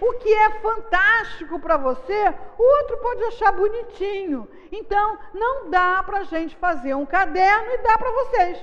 O 0.00 0.14
que 0.14 0.34
é 0.34 0.50
fantástico 0.58 1.60
para 1.60 1.76
você, 1.76 2.34
o 2.58 2.62
outro 2.78 2.96
pode 2.96 3.22
achar 3.26 3.52
bonitinho. 3.52 4.48
Então, 4.72 5.16
não 5.32 5.70
dá 5.70 6.02
para 6.02 6.18
a 6.18 6.24
gente 6.24 6.56
fazer 6.56 6.96
um 6.96 7.06
caderno 7.06 7.70
e 7.74 7.78
dar 7.78 7.96
para 7.96 8.10
vocês. 8.10 8.60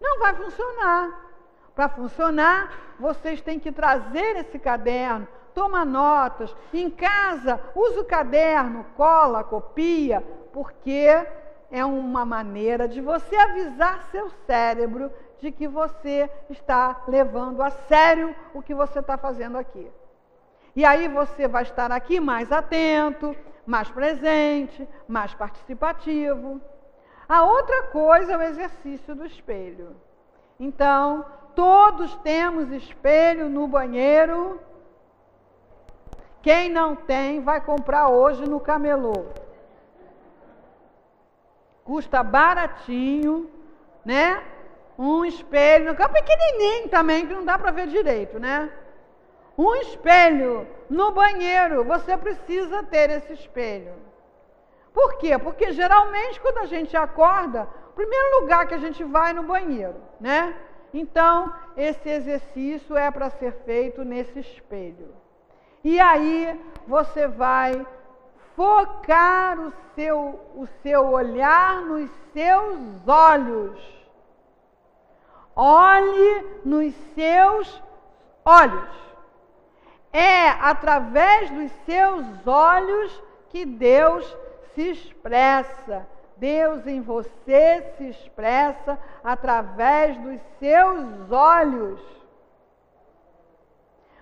Não 0.00 0.18
vai 0.18 0.34
funcionar. 0.34 1.30
Para 1.72 1.88
funcionar, 1.88 2.96
vocês 2.98 3.40
têm 3.40 3.60
que 3.60 3.70
trazer 3.70 4.38
esse 4.38 4.58
caderno, 4.58 5.28
toma 5.54 5.84
notas. 5.84 6.52
Em 6.74 6.90
casa, 6.90 7.60
usa 7.76 8.00
o 8.00 8.04
caderno, 8.04 8.84
cola, 8.96 9.44
copia, 9.44 10.39
porque 10.52 11.08
é 11.70 11.84
uma 11.84 12.24
maneira 12.24 12.88
de 12.88 13.00
você 13.00 13.36
avisar 13.36 14.02
seu 14.10 14.30
cérebro 14.46 15.10
de 15.40 15.50
que 15.50 15.66
você 15.66 16.30
está 16.48 17.02
levando 17.06 17.62
a 17.62 17.70
sério 17.70 18.34
o 18.52 18.60
que 18.60 18.74
você 18.74 18.98
está 18.98 19.16
fazendo 19.16 19.56
aqui. 19.56 19.90
E 20.74 20.84
aí 20.84 21.08
você 21.08 21.48
vai 21.48 21.62
estar 21.62 21.90
aqui 21.90 22.20
mais 22.20 22.52
atento, 22.52 23.34
mais 23.66 23.90
presente, 23.90 24.88
mais 25.08 25.32
participativo. 25.34 26.60
A 27.28 27.44
outra 27.44 27.84
coisa 27.84 28.32
é 28.32 28.36
o 28.36 28.42
exercício 28.42 29.14
do 29.14 29.24
espelho. 29.24 29.96
Então, 30.58 31.24
todos 31.54 32.14
temos 32.16 32.70
espelho 32.70 33.48
no 33.48 33.66
banheiro. 33.66 34.60
Quem 36.42 36.68
não 36.68 36.96
tem, 36.96 37.40
vai 37.40 37.60
comprar 37.60 38.08
hoje 38.08 38.48
no 38.48 38.60
camelô. 38.60 39.26
Custa 41.90 42.22
baratinho, 42.22 43.50
né? 44.04 44.40
um 44.96 45.24
espelho, 45.24 45.96
que 45.96 46.02
é 46.02 46.08
pequenininho 46.08 46.88
também, 46.88 47.26
que 47.26 47.32
não 47.32 47.44
dá 47.44 47.58
para 47.58 47.70
ver 47.70 47.86
direito, 47.88 48.38
né? 48.38 48.70
Um 49.56 49.74
espelho 49.76 50.68
no 50.90 51.10
banheiro, 51.10 51.82
você 51.84 52.16
precisa 52.18 52.82
ter 52.82 53.08
esse 53.08 53.32
espelho. 53.32 53.94
Por 54.92 55.16
quê? 55.16 55.38
Porque 55.38 55.72
geralmente 55.72 56.38
quando 56.40 56.58
a 56.58 56.66
gente 56.66 56.94
acorda, 56.96 57.66
o 57.88 57.92
primeiro 57.94 58.40
lugar 58.40 58.68
que 58.68 58.74
a 58.74 58.78
gente 58.78 59.02
vai 59.02 59.30
é 59.30 59.32
no 59.32 59.42
banheiro, 59.42 59.96
né? 60.20 60.54
Então, 60.92 61.52
esse 61.76 62.08
exercício 62.08 62.94
é 62.96 63.10
para 63.10 63.30
ser 63.30 63.52
feito 63.64 64.04
nesse 64.04 64.38
espelho. 64.38 65.14
E 65.82 65.98
aí 65.98 66.60
você 66.86 67.26
vai 67.26 67.86
focar 68.60 69.58
o 69.58 69.72
seu, 69.94 70.38
o 70.54 70.66
seu 70.82 71.06
olhar 71.12 71.80
nos 71.80 72.10
seus 72.34 73.08
olhos 73.08 74.00
olhe 75.56 76.60
nos 76.62 76.94
seus 77.14 77.82
olhos. 78.44 79.00
É 80.12 80.48
através 80.50 81.50
dos 81.50 81.72
seus 81.86 82.46
olhos 82.46 83.22
que 83.48 83.64
Deus 83.64 84.36
se 84.74 84.90
expressa. 84.90 86.06
Deus 86.36 86.86
em 86.86 87.00
você 87.00 87.94
se 87.96 88.08
expressa 88.08 88.98
através 89.22 90.16
dos 90.18 90.40
seus 90.58 91.30
olhos. 91.30 92.00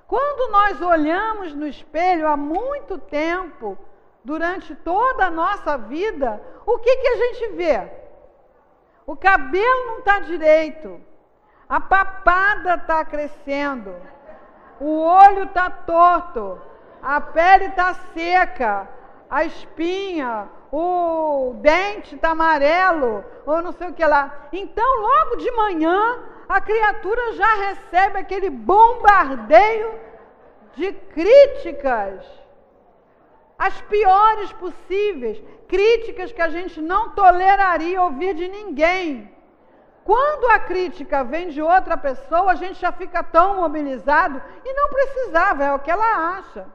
Quando 0.07 0.51
nós 0.51 0.81
olhamos 0.81 1.54
no 1.54 1.67
espelho 1.67 2.27
há 2.27 2.37
muito 2.37 2.98
tempo, 2.98 3.79
durante 4.25 4.75
toda 4.75 5.27
a 5.27 5.31
nossa 5.31 5.77
vida, 5.79 6.40
o 6.66 6.79
que, 6.79 6.96
que 6.96 7.08
a 7.08 7.16
gente 7.16 7.48
vê? 7.54 7.90
O 9.06 9.16
cabelo 9.16 9.87
não 9.87 9.98
está 9.98 10.21
direito, 10.21 11.00
a 11.69 11.81
papada 11.81 12.75
está 12.77 13.04
crescendo. 13.04 13.94
O 14.81 15.00
olho 15.00 15.44
está 15.44 15.69
torto. 15.69 16.60
A 17.02 17.21
pele 17.21 17.66
está 17.66 17.94
seca. 18.14 18.88
A 19.29 19.44
espinha, 19.44 20.48
o 20.73 21.54
dente 21.60 22.14
está 22.14 22.31
amarelo, 22.31 23.23
ou 23.44 23.60
não 23.60 23.73
sei 23.73 23.88
o 23.88 23.92
que 23.92 24.04
lá. 24.04 24.48
Então, 24.50 25.00
logo 25.00 25.37
de 25.37 25.50
manhã, 25.50 26.19
a 26.48 26.60
criatura 26.62 27.35
já 27.35 27.54
recebe 27.66 28.19
aquele 28.19 28.48
bombardeio 28.48 30.00
de 30.75 30.92
críticas, 30.92 32.25
as 33.59 33.81
piores 33.83 34.52
possíveis, 34.52 35.42
críticas 35.67 36.31
que 36.31 36.40
a 36.40 36.48
gente 36.48 36.81
não 36.81 37.11
toleraria 37.11 38.00
ouvir 38.00 38.35
de 38.35 38.48
ninguém. 38.48 39.35
Quando 40.04 40.50
a 40.52 40.59
crítica 40.61 41.25
vem 41.25 41.48
de 41.48 41.61
outra 41.61 41.96
pessoa, 41.96 42.52
a 42.52 42.54
gente 42.54 42.81
já 42.81 42.92
fica 42.92 43.23
tão 43.23 43.56
mobilizado 43.56 44.40
e 44.65 44.73
não 44.73 44.88
precisava, 44.88 45.65
é 45.65 45.73
o 45.75 45.81
que 45.81 45.90
ela 45.90 46.38
acha. 46.38 46.67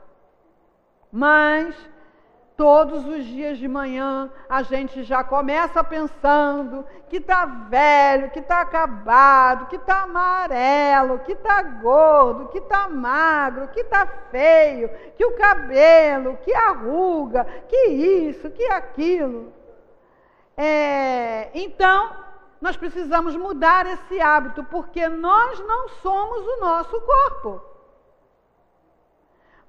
Mas 1.11 1.75
todos 2.55 3.05
os 3.05 3.25
dias 3.25 3.57
de 3.57 3.67
manhã 3.67 4.31
a 4.47 4.61
gente 4.63 5.03
já 5.03 5.23
começa 5.23 5.83
pensando 5.83 6.85
que 7.09 7.17
está 7.17 7.45
velho, 7.45 8.29
que 8.31 8.39
está 8.39 8.61
acabado, 8.61 9.67
que 9.67 9.75
está 9.75 10.03
amarelo, 10.03 11.19
que 11.19 11.33
está 11.33 11.61
gordo, 11.61 12.49
que 12.49 12.59
está 12.59 12.87
magro, 12.87 13.67
que 13.69 13.81
está 13.81 14.05
feio, 14.05 14.89
que 15.15 15.25
o 15.25 15.35
cabelo, 15.35 16.37
que 16.43 16.53
a 16.53 16.71
ruga, 16.71 17.45
que 17.67 17.87
isso, 17.87 18.49
que 18.49 18.65
aquilo. 18.65 19.51
É, 20.55 21.49
então, 21.53 22.11
nós 22.61 22.77
precisamos 22.77 23.35
mudar 23.35 23.85
esse 23.87 24.21
hábito, 24.21 24.63
porque 24.65 25.07
nós 25.09 25.59
não 25.59 25.89
somos 25.89 26.47
o 26.47 26.61
nosso 26.61 27.01
corpo. 27.01 27.61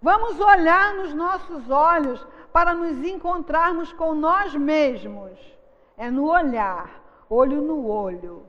Vamos 0.00 0.38
olhar 0.38 0.94
nos 0.94 1.14
nossos 1.14 1.70
olhos 1.70 2.24
para 2.54 2.72
nos 2.72 3.04
encontrarmos 3.04 3.92
com 3.94 4.14
nós 4.14 4.54
mesmos. 4.54 5.36
É 5.96 6.08
no 6.08 6.30
olhar, 6.30 7.02
olho 7.28 7.60
no 7.60 7.88
olho. 7.88 8.46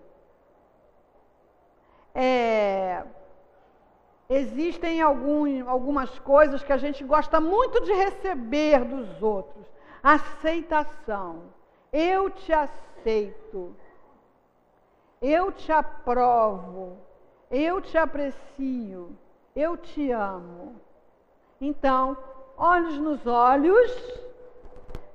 É, 2.13 3.03
existem 4.29 5.01
algum, 5.01 5.67
algumas 5.67 6.19
coisas 6.19 6.63
que 6.63 6.71
a 6.71 6.77
gente 6.77 7.03
gosta 7.03 7.39
muito 7.39 7.81
de 7.81 7.93
receber 7.93 8.85
dos 8.85 9.23
outros. 9.23 9.65
Aceitação. 10.03 11.45
Eu 11.91 12.29
te 12.29 12.53
aceito. 12.53 13.75
Eu 15.19 15.51
te 15.51 15.71
aprovo. 15.71 16.99
Eu 17.49 17.81
te 17.81 17.97
aprecio. 17.97 19.17
Eu 19.55 19.75
te 19.75 20.11
amo. 20.11 20.79
Então, 21.59 22.15
olhos 22.57 22.97
nos 22.97 23.25
olhos, 23.25 23.91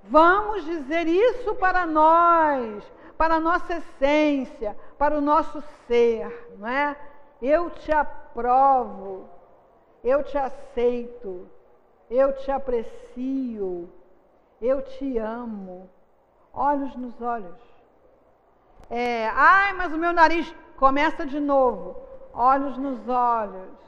vamos 0.04 0.64
dizer 0.64 1.06
isso 1.06 1.54
para 1.56 1.86
nós, 1.86 2.82
para 3.16 3.36
a 3.36 3.40
nossa 3.40 3.74
essência, 3.74 4.76
para 4.98 5.16
o 5.16 5.20
nosso 5.20 5.62
ser, 5.86 6.54
não 6.58 6.68
é? 6.68 6.96
Eu 7.40 7.70
te 7.70 7.92
aprovo, 7.92 9.28
eu 10.04 10.22
te 10.22 10.36
aceito, 10.36 11.48
eu 12.10 12.32
te 12.34 12.50
aprecio, 12.50 13.88
eu 14.60 14.82
te 14.82 15.18
amo 15.18 15.88
olhos 16.52 16.94
nos 16.96 17.20
olhos. 17.20 17.58
É, 18.88 19.28
ai, 19.28 19.72
mas 19.74 19.92
o 19.92 19.98
meu 19.98 20.12
nariz 20.12 20.52
começa 20.76 21.24
de 21.24 21.38
novo. 21.38 21.96
Olhos 22.32 22.76
nos 22.76 23.08
olhos. 23.08 23.78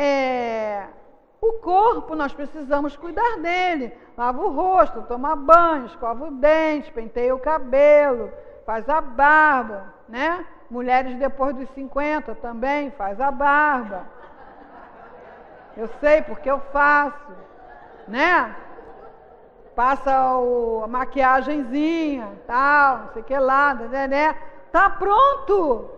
É, 0.00 0.84
o 1.40 1.54
corpo, 1.54 2.14
nós 2.14 2.32
precisamos 2.32 2.96
cuidar 2.96 3.38
dele. 3.38 3.92
Lava 4.16 4.40
o 4.40 4.52
rosto, 4.52 5.02
toma 5.02 5.34
banho, 5.34 5.86
escova 5.86 6.26
o 6.26 6.30
dente, 6.30 6.92
penteia 6.92 7.34
o 7.34 7.40
cabelo, 7.40 8.30
faz 8.64 8.88
a 8.88 9.00
barba, 9.00 9.92
né? 10.08 10.46
Mulheres 10.70 11.16
depois 11.16 11.56
dos 11.56 11.68
50 11.70 12.34
também 12.36 12.90
faz 12.92 13.20
a 13.20 13.30
barba. 13.30 14.06
Eu 15.76 15.88
sei 16.00 16.22
porque 16.22 16.48
eu 16.48 16.60
faço, 16.72 17.32
né? 18.06 18.54
passa 19.78 20.36
o, 20.38 20.82
a 20.82 20.88
maquiagemzinha, 20.88 22.32
tal, 22.48 22.98
não 22.98 23.12
sei 23.12 23.22
o 23.22 23.24
que 23.24 23.38
lá, 23.38 23.74
né, 23.74 24.08
né? 24.08 24.36
Tá 24.72 24.90
pronto. 24.90 25.97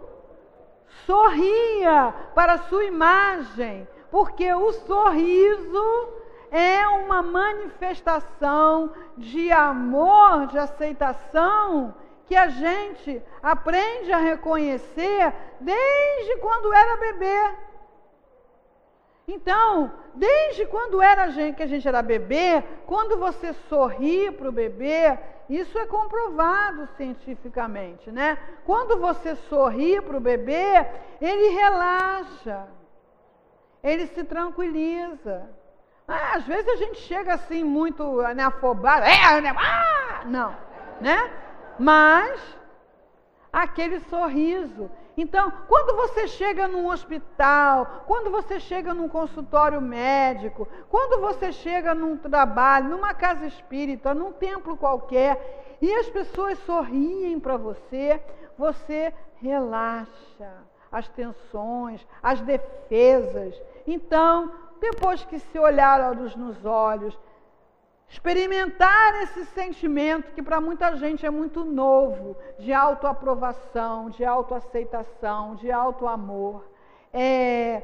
Sorria 1.06 2.14
para 2.34 2.54
a 2.54 2.58
sua 2.58 2.84
imagem, 2.84 3.86
porque 4.10 4.52
o 4.52 4.72
sorriso 4.72 6.08
é 6.50 6.86
uma 6.88 7.22
manifestação 7.22 8.92
de 9.16 9.52
amor, 9.52 10.46
de 10.48 10.58
aceitação 10.58 11.94
que 12.26 12.36
a 12.36 12.48
gente 12.48 13.22
aprende 13.42 14.12
a 14.12 14.18
reconhecer 14.18 15.34
desde 15.60 16.36
quando 16.40 16.72
era 16.72 16.96
bebê. 16.96 17.56
Então, 19.32 19.92
desde 20.12 20.66
quando 20.66 21.00
era 21.00 21.30
gente, 21.30 21.54
que 21.54 21.62
a 21.62 21.66
gente 21.68 21.86
era 21.86 22.02
bebê, 22.02 22.64
quando 22.84 23.16
você 23.16 23.52
sorri 23.68 24.28
para 24.32 24.48
o 24.48 24.52
bebê, 24.52 25.16
isso 25.48 25.78
é 25.78 25.86
comprovado 25.86 26.88
cientificamente, 26.96 28.10
né? 28.10 28.36
Quando 28.64 28.98
você 28.98 29.36
sorri 29.48 30.00
para 30.00 30.16
o 30.16 30.20
bebê, 30.20 30.84
ele 31.20 31.48
relaxa, 31.50 32.66
ele 33.84 34.08
se 34.08 34.24
tranquiliza. 34.24 35.48
Ah, 36.08 36.32
às 36.34 36.44
vezes 36.44 36.66
a 36.66 36.76
gente 36.76 36.98
chega 36.98 37.34
assim 37.34 37.62
muito 37.62 38.20
né, 38.34 38.42
afobado, 38.42 39.04
é, 39.04 39.40
né, 39.40 39.54
ah, 39.56 40.22
não, 40.26 40.56
né? 41.00 41.30
Mas 41.78 42.40
aquele 43.52 44.00
sorriso, 44.00 44.90
então, 45.16 45.52
quando 45.68 45.96
você 45.96 46.28
chega 46.28 46.68
num 46.68 46.86
hospital, 46.86 48.04
quando 48.06 48.30
você 48.30 48.60
chega 48.60 48.94
num 48.94 49.08
consultório 49.08 49.80
médico, 49.80 50.68
quando 50.88 51.20
você 51.20 51.52
chega 51.52 51.94
num 51.94 52.16
trabalho, 52.16 52.90
numa 52.90 53.12
casa 53.12 53.46
espírita, 53.46 54.14
num 54.14 54.32
templo 54.32 54.76
qualquer, 54.76 55.78
e 55.80 55.92
as 55.94 56.08
pessoas 56.08 56.58
sorriem 56.60 57.40
para 57.40 57.56
você, 57.56 58.22
você 58.56 59.12
relaxa 59.36 60.70
as 60.92 61.08
tensões, 61.08 62.06
as 62.22 62.40
defesas. 62.40 63.60
Então, 63.86 64.52
depois 64.80 65.24
que 65.24 65.38
se 65.38 65.58
olhar 65.58 66.00
olhos 66.00 66.34
nos 66.36 66.64
olhos, 66.64 67.18
experimentar 68.10 69.22
esse 69.22 69.44
sentimento 69.46 70.32
que 70.32 70.42
para 70.42 70.60
muita 70.60 70.96
gente 70.96 71.24
é 71.24 71.30
muito 71.30 71.64
novo, 71.64 72.36
de 72.58 72.72
autoaprovação, 72.72 74.10
de 74.10 74.24
autoaceitação, 74.24 75.54
de 75.54 75.70
autoamor. 75.70 76.64
É, 77.12 77.82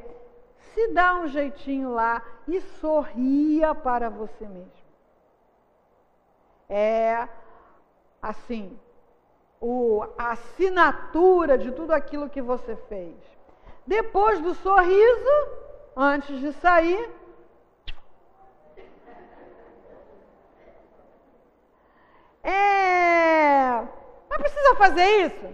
se 0.74 0.88
dá 0.88 1.14
um 1.14 1.28
jeitinho 1.28 1.92
lá 1.92 2.20
e 2.48 2.60
sorria 2.60 3.72
para 3.72 4.10
você 4.10 4.46
mesmo. 4.48 4.86
É 6.68 7.28
assim, 8.20 8.76
o, 9.60 10.04
a 10.18 10.32
assinatura 10.32 11.56
de 11.56 11.70
tudo 11.70 11.92
aquilo 11.92 12.28
que 12.28 12.42
você 12.42 12.74
fez. 12.88 13.14
Depois 13.86 14.40
do 14.40 14.52
sorriso, 14.54 15.48
antes 15.96 16.40
de 16.40 16.52
sair, 16.54 17.08
É, 22.48 23.82
mas 24.28 24.38
precisa 24.38 24.76
fazer 24.76 25.04
isso? 25.26 25.46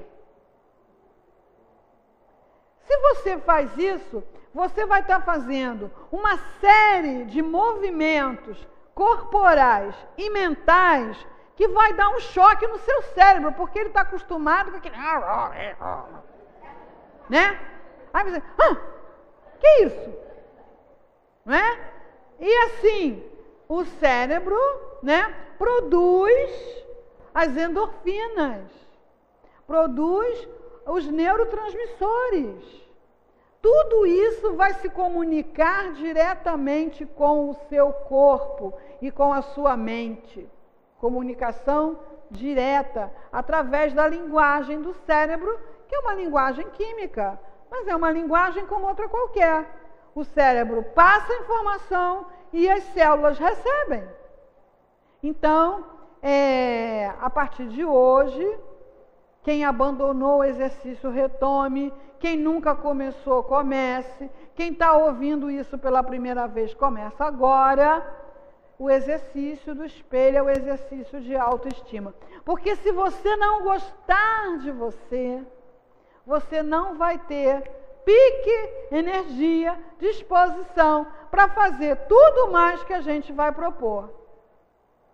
Se 2.84 2.98
você 2.98 3.38
faz 3.38 3.78
isso, 3.78 4.22
você 4.52 4.84
vai 4.84 5.00
estar 5.00 5.22
fazendo 5.22 5.90
uma 6.10 6.36
série 6.60 7.24
de 7.24 7.40
movimentos 7.40 8.68
corporais 8.94 9.94
e 10.18 10.28
mentais 10.28 11.16
que 11.56 11.66
vai 11.68 11.94
dar 11.94 12.10
um 12.10 12.20
choque 12.20 12.66
no 12.66 12.78
seu 12.78 13.02
cérebro, 13.14 13.52
porque 13.52 13.78
ele 13.78 13.88
está 13.88 14.02
acostumado 14.02 14.70
com 14.70 14.76
aquele. 14.76 14.96
Né? 17.28 17.58
Aí 18.12 18.24
você, 18.24 18.42
ah, 18.58 18.76
que 19.58 19.84
isso? 19.84 20.14
Não 21.46 21.54
é? 21.54 21.92
E 22.38 22.54
assim, 22.64 23.24
o 23.68 23.84
cérebro, 23.84 24.58
né, 25.02 25.34
produz 25.58 26.84
as 27.34 27.56
endorfinas, 27.56 28.62
produz 29.66 30.48
os 30.86 31.06
neurotransmissores. 31.06 32.82
Tudo 33.60 34.06
isso 34.06 34.54
vai 34.54 34.74
se 34.74 34.88
comunicar 34.88 35.92
diretamente 35.92 37.06
com 37.06 37.50
o 37.50 37.54
seu 37.68 37.92
corpo 37.92 38.74
e 39.00 39.10
com 39.10 39.32
a 39.32 39.40
sua 39.40 39.76
mente. 39.76 40.48
Comunicação 40.98 41.98
direta 42.30 43.12
através 43.30 43.92
da 43.92 44.06
linguagem 44.06 44.80
do 44.80 44.94
cérebro, 45.06 45.60
que 45.86 45.94
é 45.94 46.00
uma 46.00 46.14
linguagem 46.14 46.68
química, 46.70 47.38
mas 47.70 47.86
é 47.86 47.94
uma 47.94 48.10
linguagem 48.10 48.66
como 48.66 48.86
outra 48.86 49.08
qualquer. 49.08 49.64
O 50.14 50.24
cérebro 50.24 50.82
passa 50.94 51.32
a 51.32 51.38
informação 51.38 52.26
e 52.52 52.68
as 52.68 52.82
células 52.92 53.38
recebem. 53.38 54.02
Então, 55.22 55.84
é, 56.20 57.12
a 57.20 57.30
partir 57.30 57.68
de 57.68 57.84
hoje, 57.84 58.58
quem 59.42 59.64
abandonou 59.64 60.38
o 60.38 60.44
exercício 60.44 61.10
retome, 61.10 61.92
quem 62.18 62.36
nunca 62.36 62.74
começou, 62.74 63.42
comece. 63.42 64.30
Quem 64.54 64.72
está 64.72 64.96
ouvindo 64.96 65.50
isso 65.50 65.78
pela 65.78 66.02
primeira 66.02 66.46
vez, 66.46 66.74
começa 66.74 67.24
agora. 67.24 68.20
o 68.78 68.90
exercício 68.90 69.76
do 69.76 69.84
espelho 69.84 70.38
é 70.38 70.42
o 70.42 70.50
exercício 70.50 71.20
de 71.20 71.36
autoestima. 71.36 72.12
Porque 72.44 72.74
se 72.76 72.90
você 72.90 73.36
não 73.36 73.62
gostar 73.62 74.58
de 74.58 74.72
você, 74.72 75.40
você 76.26 76.64
não 76.64 76.96
vai 76.96 77.16
ter 77.18 77.62
pique, 78.04 78.70
energia, 78.90 79.78
disposição 80.00 81.06
para 81.30 81.48
fazer 81.48 81.94
tudo 82.08 82.50
mais 82.50 82.82
que 82.82 82.92
a 82.92 83.00
gente 83.00 83.32
vai 83.32 83.52
propor. 83.52 84.21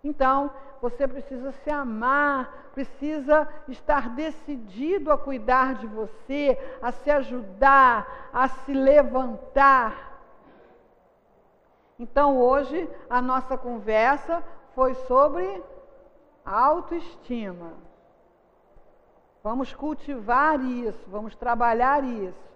Então, 0.02 0.50
você 0.80 1.08
precisa 1.08 1.50
se 1.52 1.70
amar, 1.70 2.70
precisa 2.72 3.48
estar 3.66 4.10
decidido 4.10 5.10
a 5.10 5.18
cuidar 5.18 5.74
de 5.74 5.86
você, 5.86 6.58
a 6.80 6.92
se 6.92 7.10
ajudar, 7.10 8.30
a 8.32 8.48
se 8.48 8.72
levantar. 8.72 10.20
Então, 11.98 12.38
hoje, 12.38 12.88
a 13.10 13.20
nossa 13.20 13.58
conversa 13.58 14.42
foi 14.74 14.94
sobre 14.94 15.62
autoestima. 16.44 17.72
Vamos 19.42 19.74
cultivar 19.74 20.60
isso, 20.60 21.04
vamos 21.08 21.34
trabalhar 21.34 22.04
isso. 22.04 22.48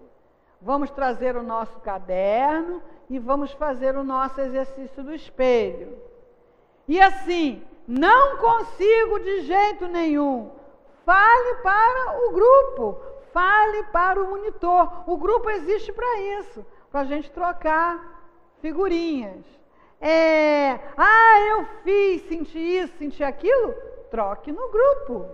Vamos 0.61 0.89
trazer 0.91 1.35
o 1.35 1.43
nosso 1.43 1.77
caderno 1.81 2.81
e 3.09 3.19
vamos 3.19 3.51
fazer 3.51 3.97
o 3.97 4.03
nosso 4.03 4.39
exercício 4.39 5.03
do 5.03 5.13
espelho. 5.13 5.97
E 6.93 7.01
assim, 7.01 7.59
não 7.87 8.37
consigo 8.37 9.17
de 9.21 9.41
jeito 9.41 9.87
nenhum. 9.87 10.51
Fale 11.03 11.55
para 11.63 12.19
o 12.19 12.31
grupo, 12.31 13.01
fale 13.33 13.81
para 13.85 14.21
o 14.21 14.27
monitor. 14.27 15.09
O 15.09 15.17
grupo 15.17 15.49
existe 15.49 15.91
para 15.91 16.19
isso, 16.39 16.63
para 16.91 16.99
a 16.99 17.05
gente 17.05 17.31
trocar 17.31 17.99
figurinhas. 18.61 19.43
É, 19.99 20.79
ah, 20.95 21.39
eu 21.49 21.65
fiz, 21.83 22.27
senti 22.27 22.59
isso, 22.59 22.95
senti 22.99 23.23
aquilo. 23.23 23.73
Troque 24.11 24.51
no 24.51 24.69
grupo. 24.69 25.29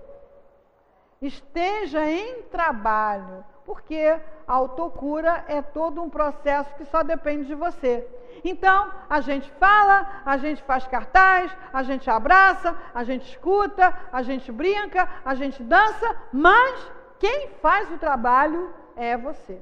Esteja 1.21 2.09
em 2.09 2.43
trabalho, 2.43 3.43
porque 3.69 4.19
a 4.47 4.53
autocura 4.53 5.45
é 5.47 5.61
todo 5.61 6.01
um 6.01 6.09
processo 6.09 6.73
que 6.73 6.85
só 6.85 7.03
depende 7.03 7.45
de 7.45 7.53
você. 7.53 8.03
Então, 8.43 8.91
a 9.07 9.21
gente 9.21 9.47
fala, 9.59 10.23
a 10.25 10.37
gente 10.37 10.63
faz 10.63 10.87
cartaz, 10.87 11.55
a 11.71 11.83
gente 11.83 12.09
abraça, 12.09 12.75
a 12.95 13.03
gente 13.03 13.29
escuta, 13.29 13.95
a 14.11 14.23
gente 14.23 14.51
brinca, 14.51 15.07
a 15.23 15.35
gente 15.35 15.61
dança, 15.61 16.15
mas 16.33 16.91
quem 17.19 17.49
faz 17.61 17.91
o 17.91 17.99
trabalho 17.99 18.73
é 18.95 19.15
você. 19.15 19.61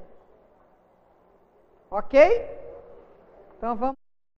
Ok? 1.90 2.18
Então 3.58 3.76
vamos. 3.76 4.07